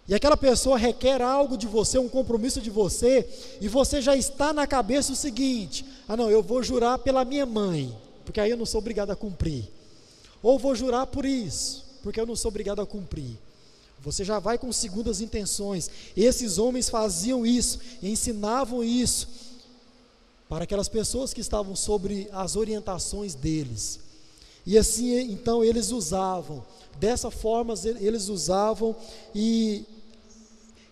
[0.06, 3.26] e aquela pessoa requer algo de você, um compromisso de você,
[3.60, 7.46] e você já está na cabeça o seguinte: ah, não, eu vou jurar pela minha
[7.46, 9.64] mãe, porque aí eu não sou obrigado a cumprir.
[10.42, 13.38] Ou vou jurar por isso, porque eu não sou obrigado a cumprir.
[14.00, 15.90] Você já vai com segundas intenções.
[16.14, 19.26] Esses homens faziam isso, ensinavam isso
[20.46, 23.98] para aquelas pessoas que estavam sobre as orientações deles.
[24.66, 26.64] E assim, então, eles usavam,
[26.98, 28.94] dessa forma, eles usavam
[29.34, 29.84] e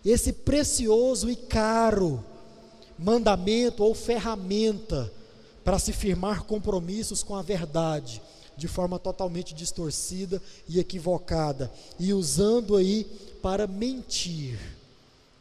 [0.05, 2.23] esse precioso e caro
[2.97, 5.11] mandamento ou ferramenta
[5.63, 8.21] para se firmar compromissos com a verdade
[8.55, 13.05] de forma totalmente distorcida e equivocada, e usando aí
[13.41, 14.59] para mentir,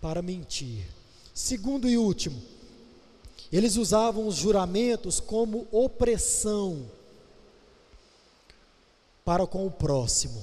[0.01, 0.87] para mentir.
[1.35, 2.41] Segundo e último,
[3.53, 6.87] eles usavam os juramentos como opressão
[9.25, 10.43] para com o próximo.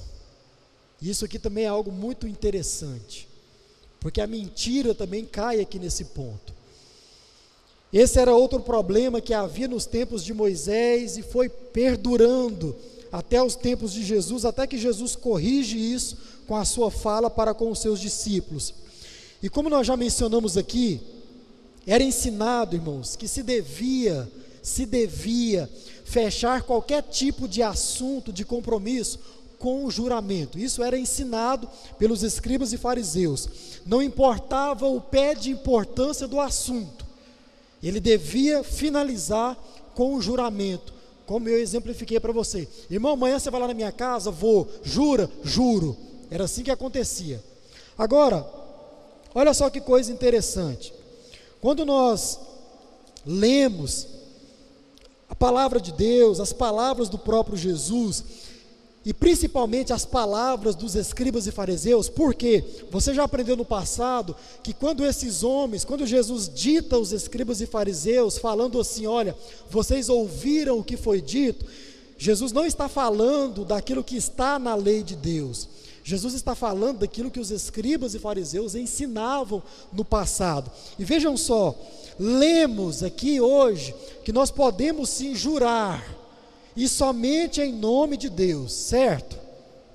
[1.02, 3.28] Isso aqui também é algo muito interessante,
[4.00, 6.54] porque a mentira também cai aqui nesse ponto.
[7.92, 12.74] Esse era outro problema que havia nos tempos de Moisés e foi perdurando
[13.12, 17.52] até os tempos de Jesus, até que Jesus corrige isso com a sua fala para
[17.52, 18.72] com os seus discípulos.
[19.42, 21.00] E como nós já mencionamos aqui,
[21.86, 24.30] era ensinado, irmãos, que se devia,
[24.62, 25.68] se devia
[26.04, 29.18] fechar qualquer tipo de assunto, de compromisso
[29.60, 30.58] com juramento.
[30.58, 31.68] Isso era ensinado
[31.98, 33.48] pelos escribas e fariseus.
[33.86, 37.06] Não importava o pé de importância do assunto.
[37.82, 39.56] Ele devia finalizar
[39.94, 40.94] com o juramento,
[41.26, 42.66] como eu exemplifiquei para você.
[42.90, 44.30] Irmão, amanhã você vai lá na minha casa?
[44.30, 44.66] Vou.
[44.82, 45.30] Jura?
[45.44, 45.96] Juro.
[46.30, 47.44] Era assim que acontecia.
[47.98, 48.48] Agora,
[49.34, 50.92] olha só que coisa interessante.
[51.60, 52.40] Quando nós
[53.26, 54.06] lemos
[55.28, 58.24] a palavra de Deus, as palavras do próprio Jesus,
[59.04, 64.74] e principalmente as palavras dos escribas e fariseus, porque você já aprendeu no passado que
[64.74, 69.34] quando esses homens, quando Jesus dita aos escribas e fariseus, falando assim: olha,
[69.70, 71.64] vocês ouviram o que foi dito,
[72.18, 75.66] Jesus não está falando daquilo que está na lei de Deus,
[76.04, 80.70] Jesus está falando daquilo que os escribas e fariseus ensinavam no passado.
[80.98, 81.74] E vejam só,
[82.18, 83.94] lemos aqui hoje
[84.26, 86.19] que nós podemos sim jurar
[86.80, 89.38] e somente em nome de Deus, certo?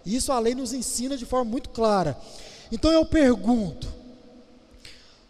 [0.06, 2.15] Isso a lei nos ensina de forma muito clara.
[2.71, 3.88] Então eu pergunto: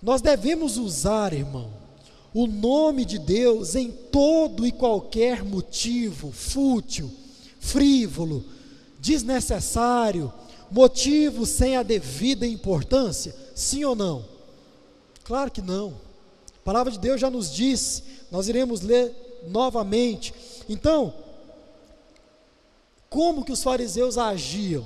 [0.04, 1.72] nós devemos usar, irmão,
[2.34, 7.10] o nome de Deus em todo e qualquer motivo fútil,
[7.58, 8.44] frívolo,
[9.00, 10.34] desnecessário,
[10.70, 13.34] motivo sem a devida importância?
[13.56, 14.26] Sim ou não?
[15.24, 15.94] Claro que não.
[16.54, 19.14] A palavra de Deus já nos disse, nós iremos ler
[19.48, 20.34] novamente.
[20.68, 21.14] Então,
[23.16, 24.86] como que os fariseus agiam.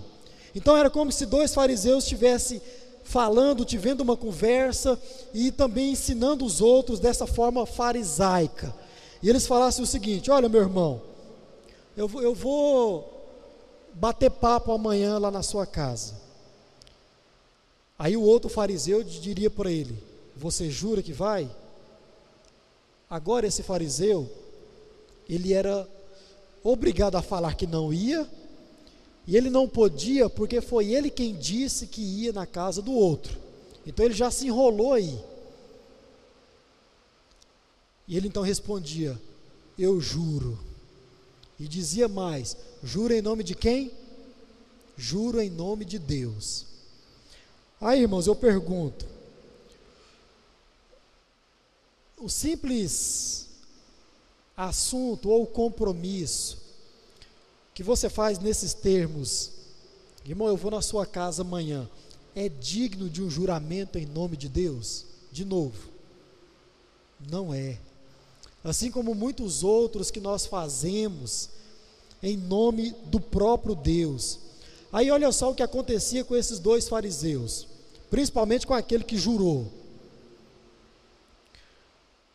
[0.53, 2.61] Então era como se dois fariseus tivessem
[3.03, 5.01] falando, tivendo uma conversa
[5.33, 8.71] e também ensinando os outros dessa forma farisaica.
[9.23, 11.01] E eles falassem o seguinte: Olha, meu irmão,
[11.97, 13.19] eu, eu vou
[13.95, 16.13] bater papo amanhã lá na sua casa.
[17.97, 19.97] Aí o outro fariseu diria para ele:
[20.35, 21.49] Você jura que vai?
[23.09, 24.29] Agora esse fariseu,
[25.27, 25.87] ele era
[26.63, 28.27] obrigado a falar que não ia,
[29.27, 33.37] e ele não podia porque foi ele quem disse que ia na casa do outro.
[33.85, 35.19] Então ele já se enrolou aí.
[38.07, 39.19] E ele então respondia:
[39.77, 40.59] Eu juro.
[41.59, 43.91] E dizia mais: Juro em nome de quem?
[44.97, 46.65] Juro em nome de Deus.
[47.79, 49.05] Aí, irmãos, eu pergunto:
[52.17, 53.48] o simples
[54.59, 56.57] assunto ou compromisso
[57.73, 59.51] que você faz nesses termos,
[60.25, 61.89] irmão, eu vou na sua casa amanhã,
[62.35, 65.05] é digno de um juramento em nome de Deus?
[65.31, 65.89] De novo,
[67.31, 67.79] não é.
[68.61, 71.49] Assim como muitos outros que nós fazemos
[72.21, 74.39] em nome do próprio Deus.
[74.91, 77.65] Aí olha só o que acontecia com esses dois fariseus,
[78.09, 79.71] principalmente com aquele que jurou.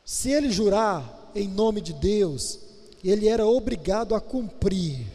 [0.07, 2.61] Se ele jurar em nome de Deus,
[3.03, 5.07] ele era obrigado a cumprir.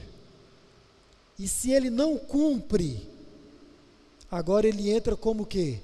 [1.38, 3.08] E se ele não cumpre,
[4.30, 5.80] agora ele entra como que?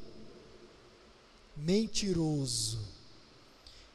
[1.55, 2.79] Mentiroso.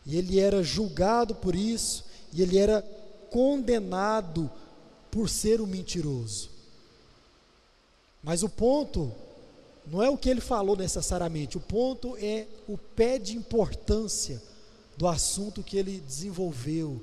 [0.06, 2.82] E ele era julgado por isso, e ele era
[3.30, 4.50] condenado
[5.10, 6.48] por ser um mentiroso.
[8.22, 9.12] Mas o ponto
[9.86, 14.42] não é o que ele falou necessariamente, o ponto é o pé de importância
[15.00, 17.00] do assunto que ele desenvolveu,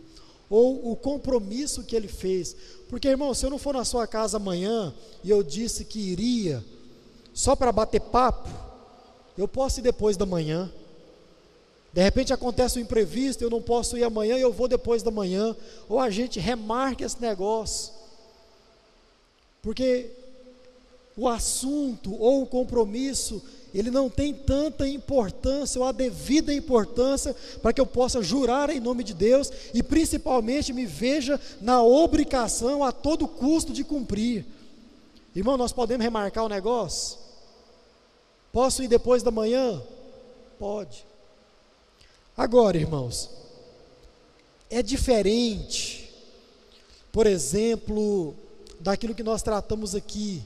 [0.47, 2.55] ou o compromisso que ele fez.
[2.87, 4.93] Porque, irmão, se eu não for na sua casa amanhã
[5.23, 6.63] e eu disse que iria
[7.33, 8.47] só para bater papo,
[9.35, 10.71] eu posso ir depois da manhã.
[11.91, 15.55] De repente acontece um imprevisto, eu não posso ir amanhã eu vou depois da manhã.
[15.89, 17.91] Ou a gente remarca esse negócio.
[19.59, 20.11] Porque
[21.17, 23.41] o assunto ou o compromisso
[23.73, 28.79] ele não tem tanta importância ou a devida importância para que eu possa jurar em
[28.79, 34.45] nome de Deus e principalmente me veja na obrigação a todo custo de cumprir.
[35.35, 37.17] Irmão, nós podemos remarcar o negócio?
[38.51, 39.81] Posso ir depois da manhã?
[40.57, 41.05] Pode.
[42.35, 43.29] Agora, irmãos,
[44.69, 46.11] é diferente,
[47.11, 48.33] por exemplo,
[48.79, 50.41] daquilo que nós tratamos aqui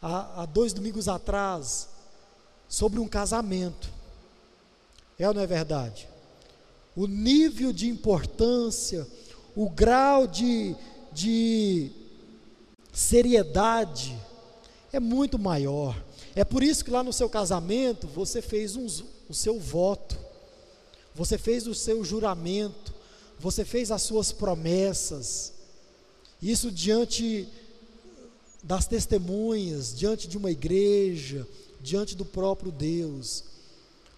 [0.00, 1.93] há, há dois domingos atrás
[2.74, 3.88] sobre um casamento.
[5.16, 6.08] É ou não é verdade?
[6.96, 9.06] O nível de importância,
[9.54, 10.74] o grau de,
[11.12, 11.92] de
[12.92, 14.18] seriedade
[14.92, 15.96] é muito maior.
[16.34, 18.86] É por isso que lá no seu casamento você fez um,
[19.28, 20.18] o seu voto,
[21.14, 22.92] você fez o seu juramento,
[23.38, 25.52] você fez as suas promessas.
[26.42, 27.48] Isso diante
[28.64, 31.46] das testemunhas, diante de uma igreja,
[31.84, 33.44] diante do próprio Deus.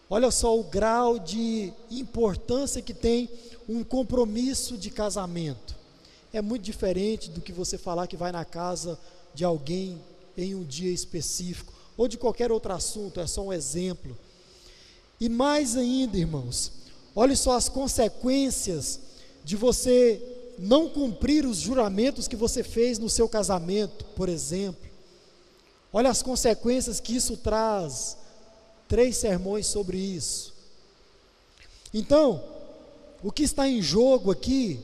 [0.09, 3.29] Olha só o grau de importância que tem
[3.69, 5.75] um compromisso de casamento.
[6.33, 8.97] É muito diferente do que você falar que vai na casa
[9.35, 10.01] de alguém
[10.37, 14.17] em um dia específico, ou de qualquer outro assunto, é só um exemplo.
[15.21, 16.71] E mais ainda, irmãos,
[17.17, 19.01] olhe só as consequências
[19.43, 20.23] de você
[20.59, 24.87] não cumprir os juramentos que você fez no seu casamento, por exemplo.
[25.97, 28.19] Olha as consequências que isso traz.
[28.87, 30.53] Três sermões sobre isso.
[31.93, 32.45] Então,
[33.23, 34.79] o que está em jogo aqui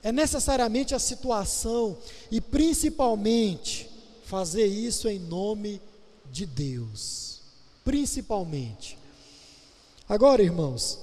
[0.00, 1.98] é necessariamente a situação
[2.30, 3.90] e principalmente
[4.24, 5.82] fazer isso em nome
[6.30, 7.40] de Deus.
[7.84, 8.96] Principalmente.
[10.08, 11.00] Agora, irmãos,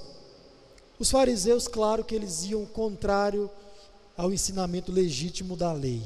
[0.98, 3.52] os fariseus, claro que eles iam contrário
[4.16, 6.02] ao ensinamento legítimo da lei.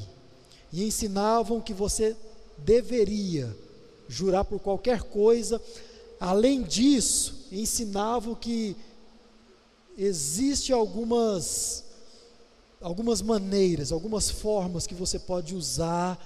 [0.71, 2.17] E ensinavam que você
[2.57, 3.55] deveria
[4.07, 5.61] jurar por qualquer coisa.
[6.19, 8.75] Além disso, ensinavam que
[9.97, 11.83] existe algumas
[12.81, 16.19] algumas maneiras, algumas formas que você pode usar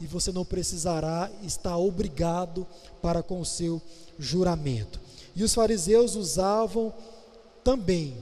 [0.00, 2.64] e você não precisará estar obrigado
[3.02, 3.82] para com o seu
[4.16, 5.00] juramento.
[5.34, 6.94] E os fariseus usavam
[7.64, 8.16] também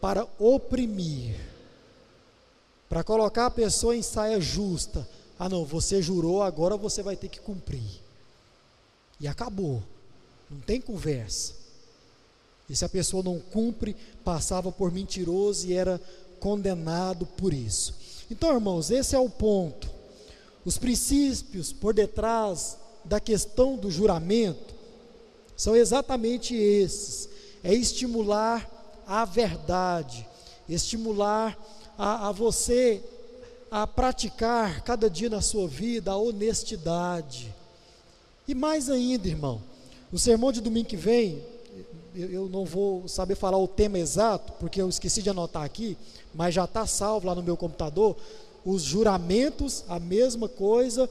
[0.00, 1.36] para oprimir,
[2.88, 5.06] para colocar a pessoa em saia justa,
[5.38, 7.82] ah, não, você jurou, agora você vai ter que cumprir.
[9.20, 9.82] E acabou.
[10.50, 11.54] Não tem conversa.
[12.68, 16.00] E se a pessoa não cumpre, passava por mentiroso e era
[16.40, 17.94] condenado por isso.
[18.30, 19.88] Então, irmãos, esse é o ponto.
[20.64, 24.74] Os princípios por detrás da questão do juramento
[25.56, 27.28] são exatamente esses:
[27.62, 28.68] é estimular
[29.06, 30.26] a verdade,
[30.68, 31.56] estimular
[31.96, 33.02] a, a você
[33.76, 37.54] a praticar cada dia na sua vida a honestidade.
[38.48, 39.60] E mais ainda, irmão,
[40.10, 41.44] o sermão de domingo que vem,
[42.14, 45.94] eu não vou saber falar o tema exato, porque eu esqueci de anotar aqui,
[46.34, 48.16] mas já está salvo lá no meu computador.
[48.64, 51.06] Os juramentos, a mesma coisa,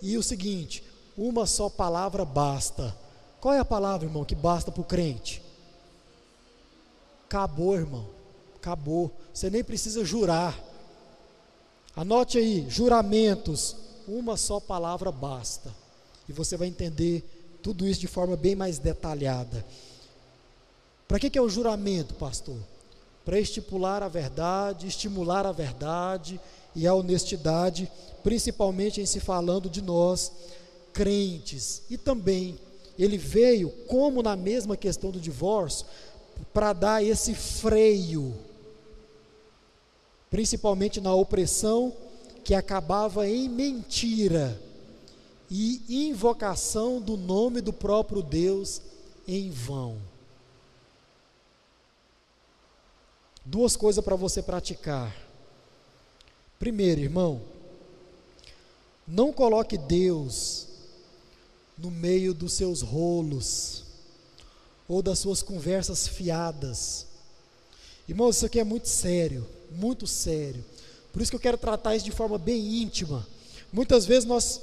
[0.00, 0.82] e o seguinte:
[1.18, 2.96] uma só palavra basta.
[3.42, 5.42] Qual é a palavra, irmão, que basta para o crente?
[7.26, 8.06] Acabou, irmão.
[8.56, 9.12] Acabou.
[9.34, 10.58] Você nem precisa jurar.
[11.96, 13.74] Anote aí: juramentos.
[14.06, 15.74] Uma só palavra basta.
[16.28, 17.24] E você vai entender
[17.62, 19.64] tudo isso de forma bem mais detalhada.
[21.08, 22.56] Para que, que é o juramento, pastor?
[23.24, 26.40] Para estipular a verdade, estimular a verdade
[26.74, 27.90] e a honestidade,
[28.22, 30.30] principalmente em se falando de nós,
[30.92, 31.82] crentes.
[31.90, 32.58] E também,
[32.98, 35.86] ele veio, como na mesma questão do divórcio,
[36.52, 38.34] para dar esse freio,
[40.30, 41.92] principalmente na opressão
[42.44, 44.60] que acabava em mentira
[45.50, 48.80] e invocação do nome do próprio Deus
[49.26, 49.98] em vão.
[53.44, 55.14] Duas coisas para você praticar.
[56.58, 57.40] Primeiro, irmão,
[59.06, 60.66] não coloque Deus
[61.78, 63.84] no meio dos seus rolos
[64.88, 67.06] ou das suas conversas fiadas.
[68.08, 70.64] Irmãos, isso aqui é muito sério, muito sério.
[71.12, 73.26] Por isso que eu quero tratar isso de forma bem íntima.
[73.72, 74.60] Muitas vezes nós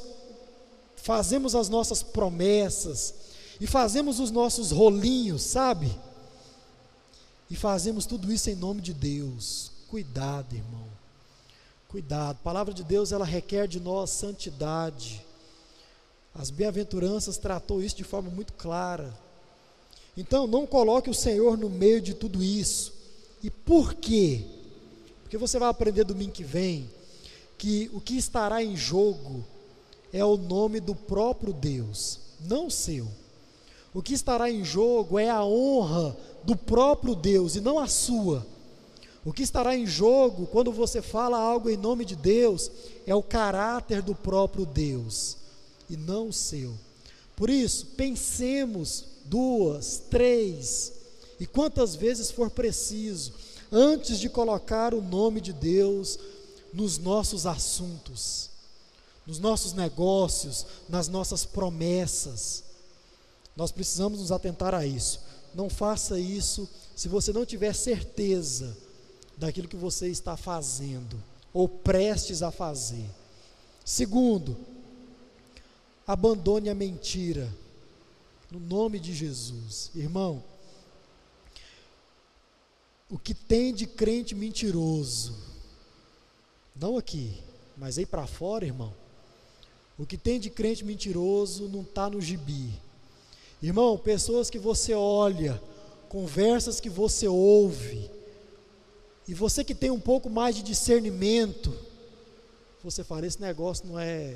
[0.96, 3.14] fazemos as nossas promessas
[3.60, 5.92] e fazemos os nossos rolinhos, sabe?
[7.50, 9.72] E fazemos tudo isso em nome de Deus.
[9.90, 10.88] Cuidado, irmão.
[11.88, 12.32] Cuidado.
[12.32, 15.24] A palavra de Deus, ela requer de nós santidade.
[16.34, 19.14] As bem-aventuranças tratou isso de forma muito clara.
[20.18, 22.94] Então, não coloque o Senhor no meio de tudo isso.
[23.44, 24.46] E por quê?
[25.34, 26.88] Porque você vai aprender domingo que vem
[27.58, 29.44] que o que estará em jogo
[30.14, 33.08] é o nome do próprio Deus, não seu.
[33.96, 38.46] O que estará em jogo é a honra do próprio Deus e não a sua.
[39.26, 42.70] O que estará em jogo quando você fala algo em nome de Deus
[43.08, 45.38] é o caráter do próprio Deus
[45.90, 46.76] e não o seu.
[47.36, 50.94] Por isso, pensemos duas, três
[51.40, 53.34] e quantas vezes for preciso
[53.74, 56.20] antes de colocar o nome de Deus
[56.72, 58.52] nos nossos assuntos,
[59.26, 62.64] nos nossos negócios, nas nossas promessas.
[63.56, 65.20] Nós precisamos nos atentar a isso.
[65.56, 68.78] Não faça isso se você não tiver certeza
[69.38, 71.22] daquilo que você está fazendo
[71.52, 73.10] ou prestes a fazer.
[73.84, 74.56] Segundo,
[76.06, 77.52] abandone a mentira,
[78.52, 79.90] no nome de Jesus.
[79.96, 80.44] Irmão,
[83.14, 85.36] o que tem de crente mentiroso,
[86.76, 87.38] não aqui,
[87.78, 88.92] mas aí para fora, irmão,
[90.00, 92.72] o que tem de crente mentiroso não está no gibi.
[93.62, 95.62] Irmão, pessoas que você olha,
[96.10, 98.10] conversas que você ouve,
[99.28, 101.72] e você que tem um pouco mais de discernimento,
[102.84, 104.36] você fala: esse negócio não é.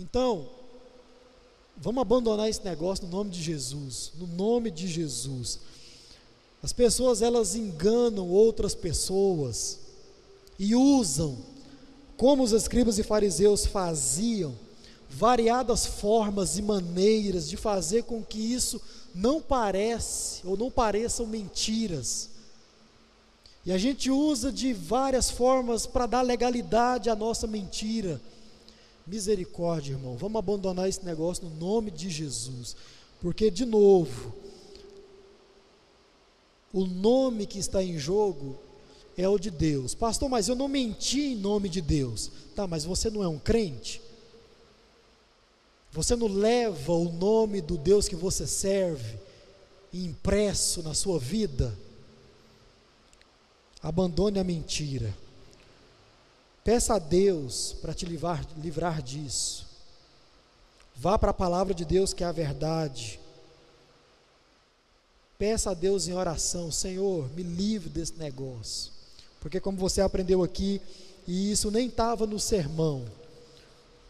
[0.00, 0.48] Então,
[1.76, 5.60] vamos abandonar esse negócio no nome de Jesus, no nome de Jesus.
[6.62, 9.80] As pessoas elas enganam outras pessoas
[10.58, 11.36] e usam,
[12.16, 14.54] como os escribas e fariseus faziam,
[15.10, 18.80] variadas formas e maneiras de fazer com que isso
[19.14, 22.30] não parece ou não pareçam mentiras.
[23.66, 28.20] E a gente usa de várias formas para dar legalidade à nossa mentira.
[29.06, 30.16] Misericórdia, irmão.
[30.16, 32.76] Vamos abandonar esse negócio no nome de Jesus.
[33.20, 34.34] Porque, de novo,
[36.72, 38.58] o nome que está em jogo
[39.16, 39.94] é o de Deus.
[39.94, 42.30] Pastor, mas eu não menti em nome de Deus.
[42.54, 44.00] Tá, mas você não é um crente?
[45.92, 49.18] Você não leva o nome do Deus que você serve
[49.92, 51.76] impresso na sua vida?
[53.82, 55.14] Abandone a mentira.
[56.64, 59.66] Peça a Deus para te livrar, livrar disso.
[60.96, 63.20] Vá para a palavra de Deus que é a verdade.
[65.42, 68.92] Peça a Deus em oração, Senhor, me livre desse negócio.
[69.40, 70.80] Porque como você aprendeu aqui,
[71.26, 73.04] e isso nem estava no sermão,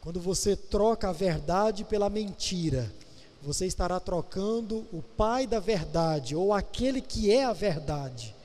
[0.02, 2.92] quando você troca a verdade pela mentira,
[3.40, 8.36] você estará trocando o pai da verdade, ou aquele que é a verdade,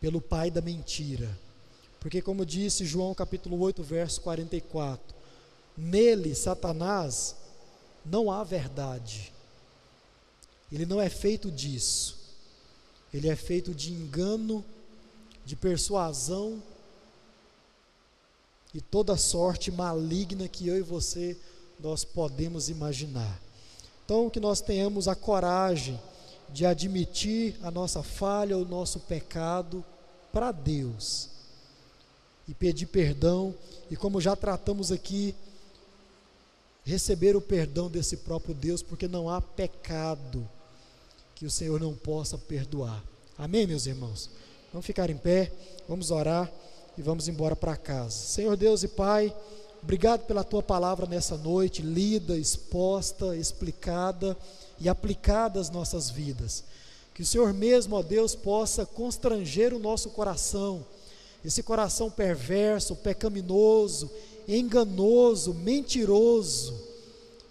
[0.00, 1.28] pelo pai da mentira.
[2.00, 5.14] Porque, como disse João capítulo 8, verso 44,
[5.76, 7.36] nele, Satanás,
[8.06, 9.35] não há verdade.
[10.76, 12.18] Ele não é feito disso.
[13.12, 14.62] Ele é feito de engano,
[15.42, 16.62] de persuasão
[18.74, 21.34] e toda sorte maligna que eu e você
[21.80, 23.40] nós podemos imaginar.
[24.04, 25.98] Então, que nós tenhamos a coragem
[26.50, 29.82] de admitir a nossa falha, o nosso pecado
[30.30, 31.30] para Deus
[32.46, 33.54] e pedir perdão,
[33.90, 35.34] e como já tratamos aqui,
[36.84, 40.46] receber o perdão desse próprio Deus, porque não há pecado
[41.36, 43.04] que o Senhor não possa perdoar.
[43.36, 44.30] Amém, meus irmãos?
[44.72, 45.52] Vamos ficar em pé,
[45.86, 46.50] vamos orar
[46.96, 48.16] e vamos embora para casa.
[48.16, 49.34] Senhor Deus e Pai,
[49.82, 54.34] obrigado pela tua palavra nessa noite, lida, exposta, explicada
[54.80, 56.64] e aplicada às nossas vidas.
[57.14, 60.86] Que o Senhor mesmo, ó Deus, possa constranger o nosso coração,
[61.44, 64.10] esse coração perverso, pecaminoso,
[64.48, 66.74] enganoso, mentiroso.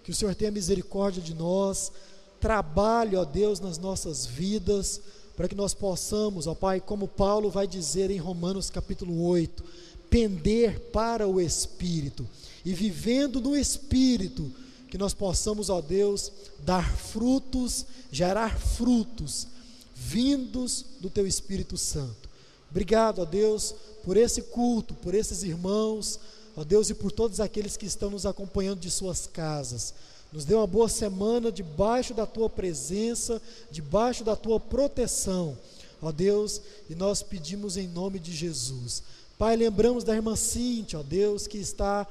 [0.04, 1.92] Que o Senhor tenha misericórdia de nós,
[2.40, 5.02] trabalhe, ó Deus, nas nossas vidas,
[5.36, 9.64] para que nós possamos, ó Pai, como Paulo vai dizer em Romanos capítulo 8,
[10.10, 12.28] pender para o Espírito
[12.64, 14.52] e vivendo no Espírito,
[14.90, 16.32] que nós possamos, ó Deus,
[16.64, 19.48] dar frutos, gerar frutos
[19.94, 22.30] vindos do Teu Espírito Santo.
[22.70, 23.74] Obrigado, ó Deus,
[24.04, 26.20] por esse culto, por esses irmãos,
[26.56, 29.94] ó Deus, e por todos aqueles que estão nos acompanhando de suas casas.
[30.36, 35.58] Nos dê uma boa semana debaixo da tua presença, debaixo da tua proteção,
[36.02, 36.60] ó Deus,
[36.90, 39.02] e nós pedimos em nome de Jesus.
[39.38, 42.06] Pai, lembramos da irmã Cíntia, ó Deus, que está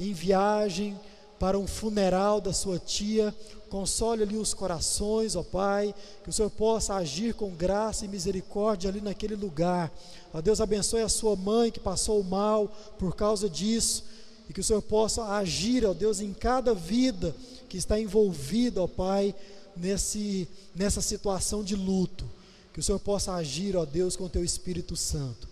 [0.00, 0.98] em viagem
[1.38, 3.34] para um funeral da sua tia.
[3.68, 8.88] Console ali os corações, ó Pai, que o Senhor possa agir com graça e misericórdia
[8.88, 9.92] ali naquele lugar.
[10.32, 14.02] Ó Deus, abençoe a sua mãe que passou mal por causa disso,
[14.48, 17.34] e que o Senhor possa agir, ó Deus, em cada vida
[17.68, 19.34] que está envolvida, ó Pai,
[19.76, 22.24] nesse, nessa situação de luto.
[22.72, 25.48] Que o Senhor possa agir, ó Deus, com teu Espírito Santo.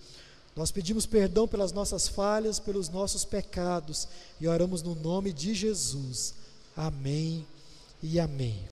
[0.54, 4.06] Nós pedimos perdão pelas nossas falhas, pelos nossos pecados
[4.40, 6.34] e oramos no nome de Jesus.
[6.76, 7.44] Amém
[8.02, 8.62] e amém.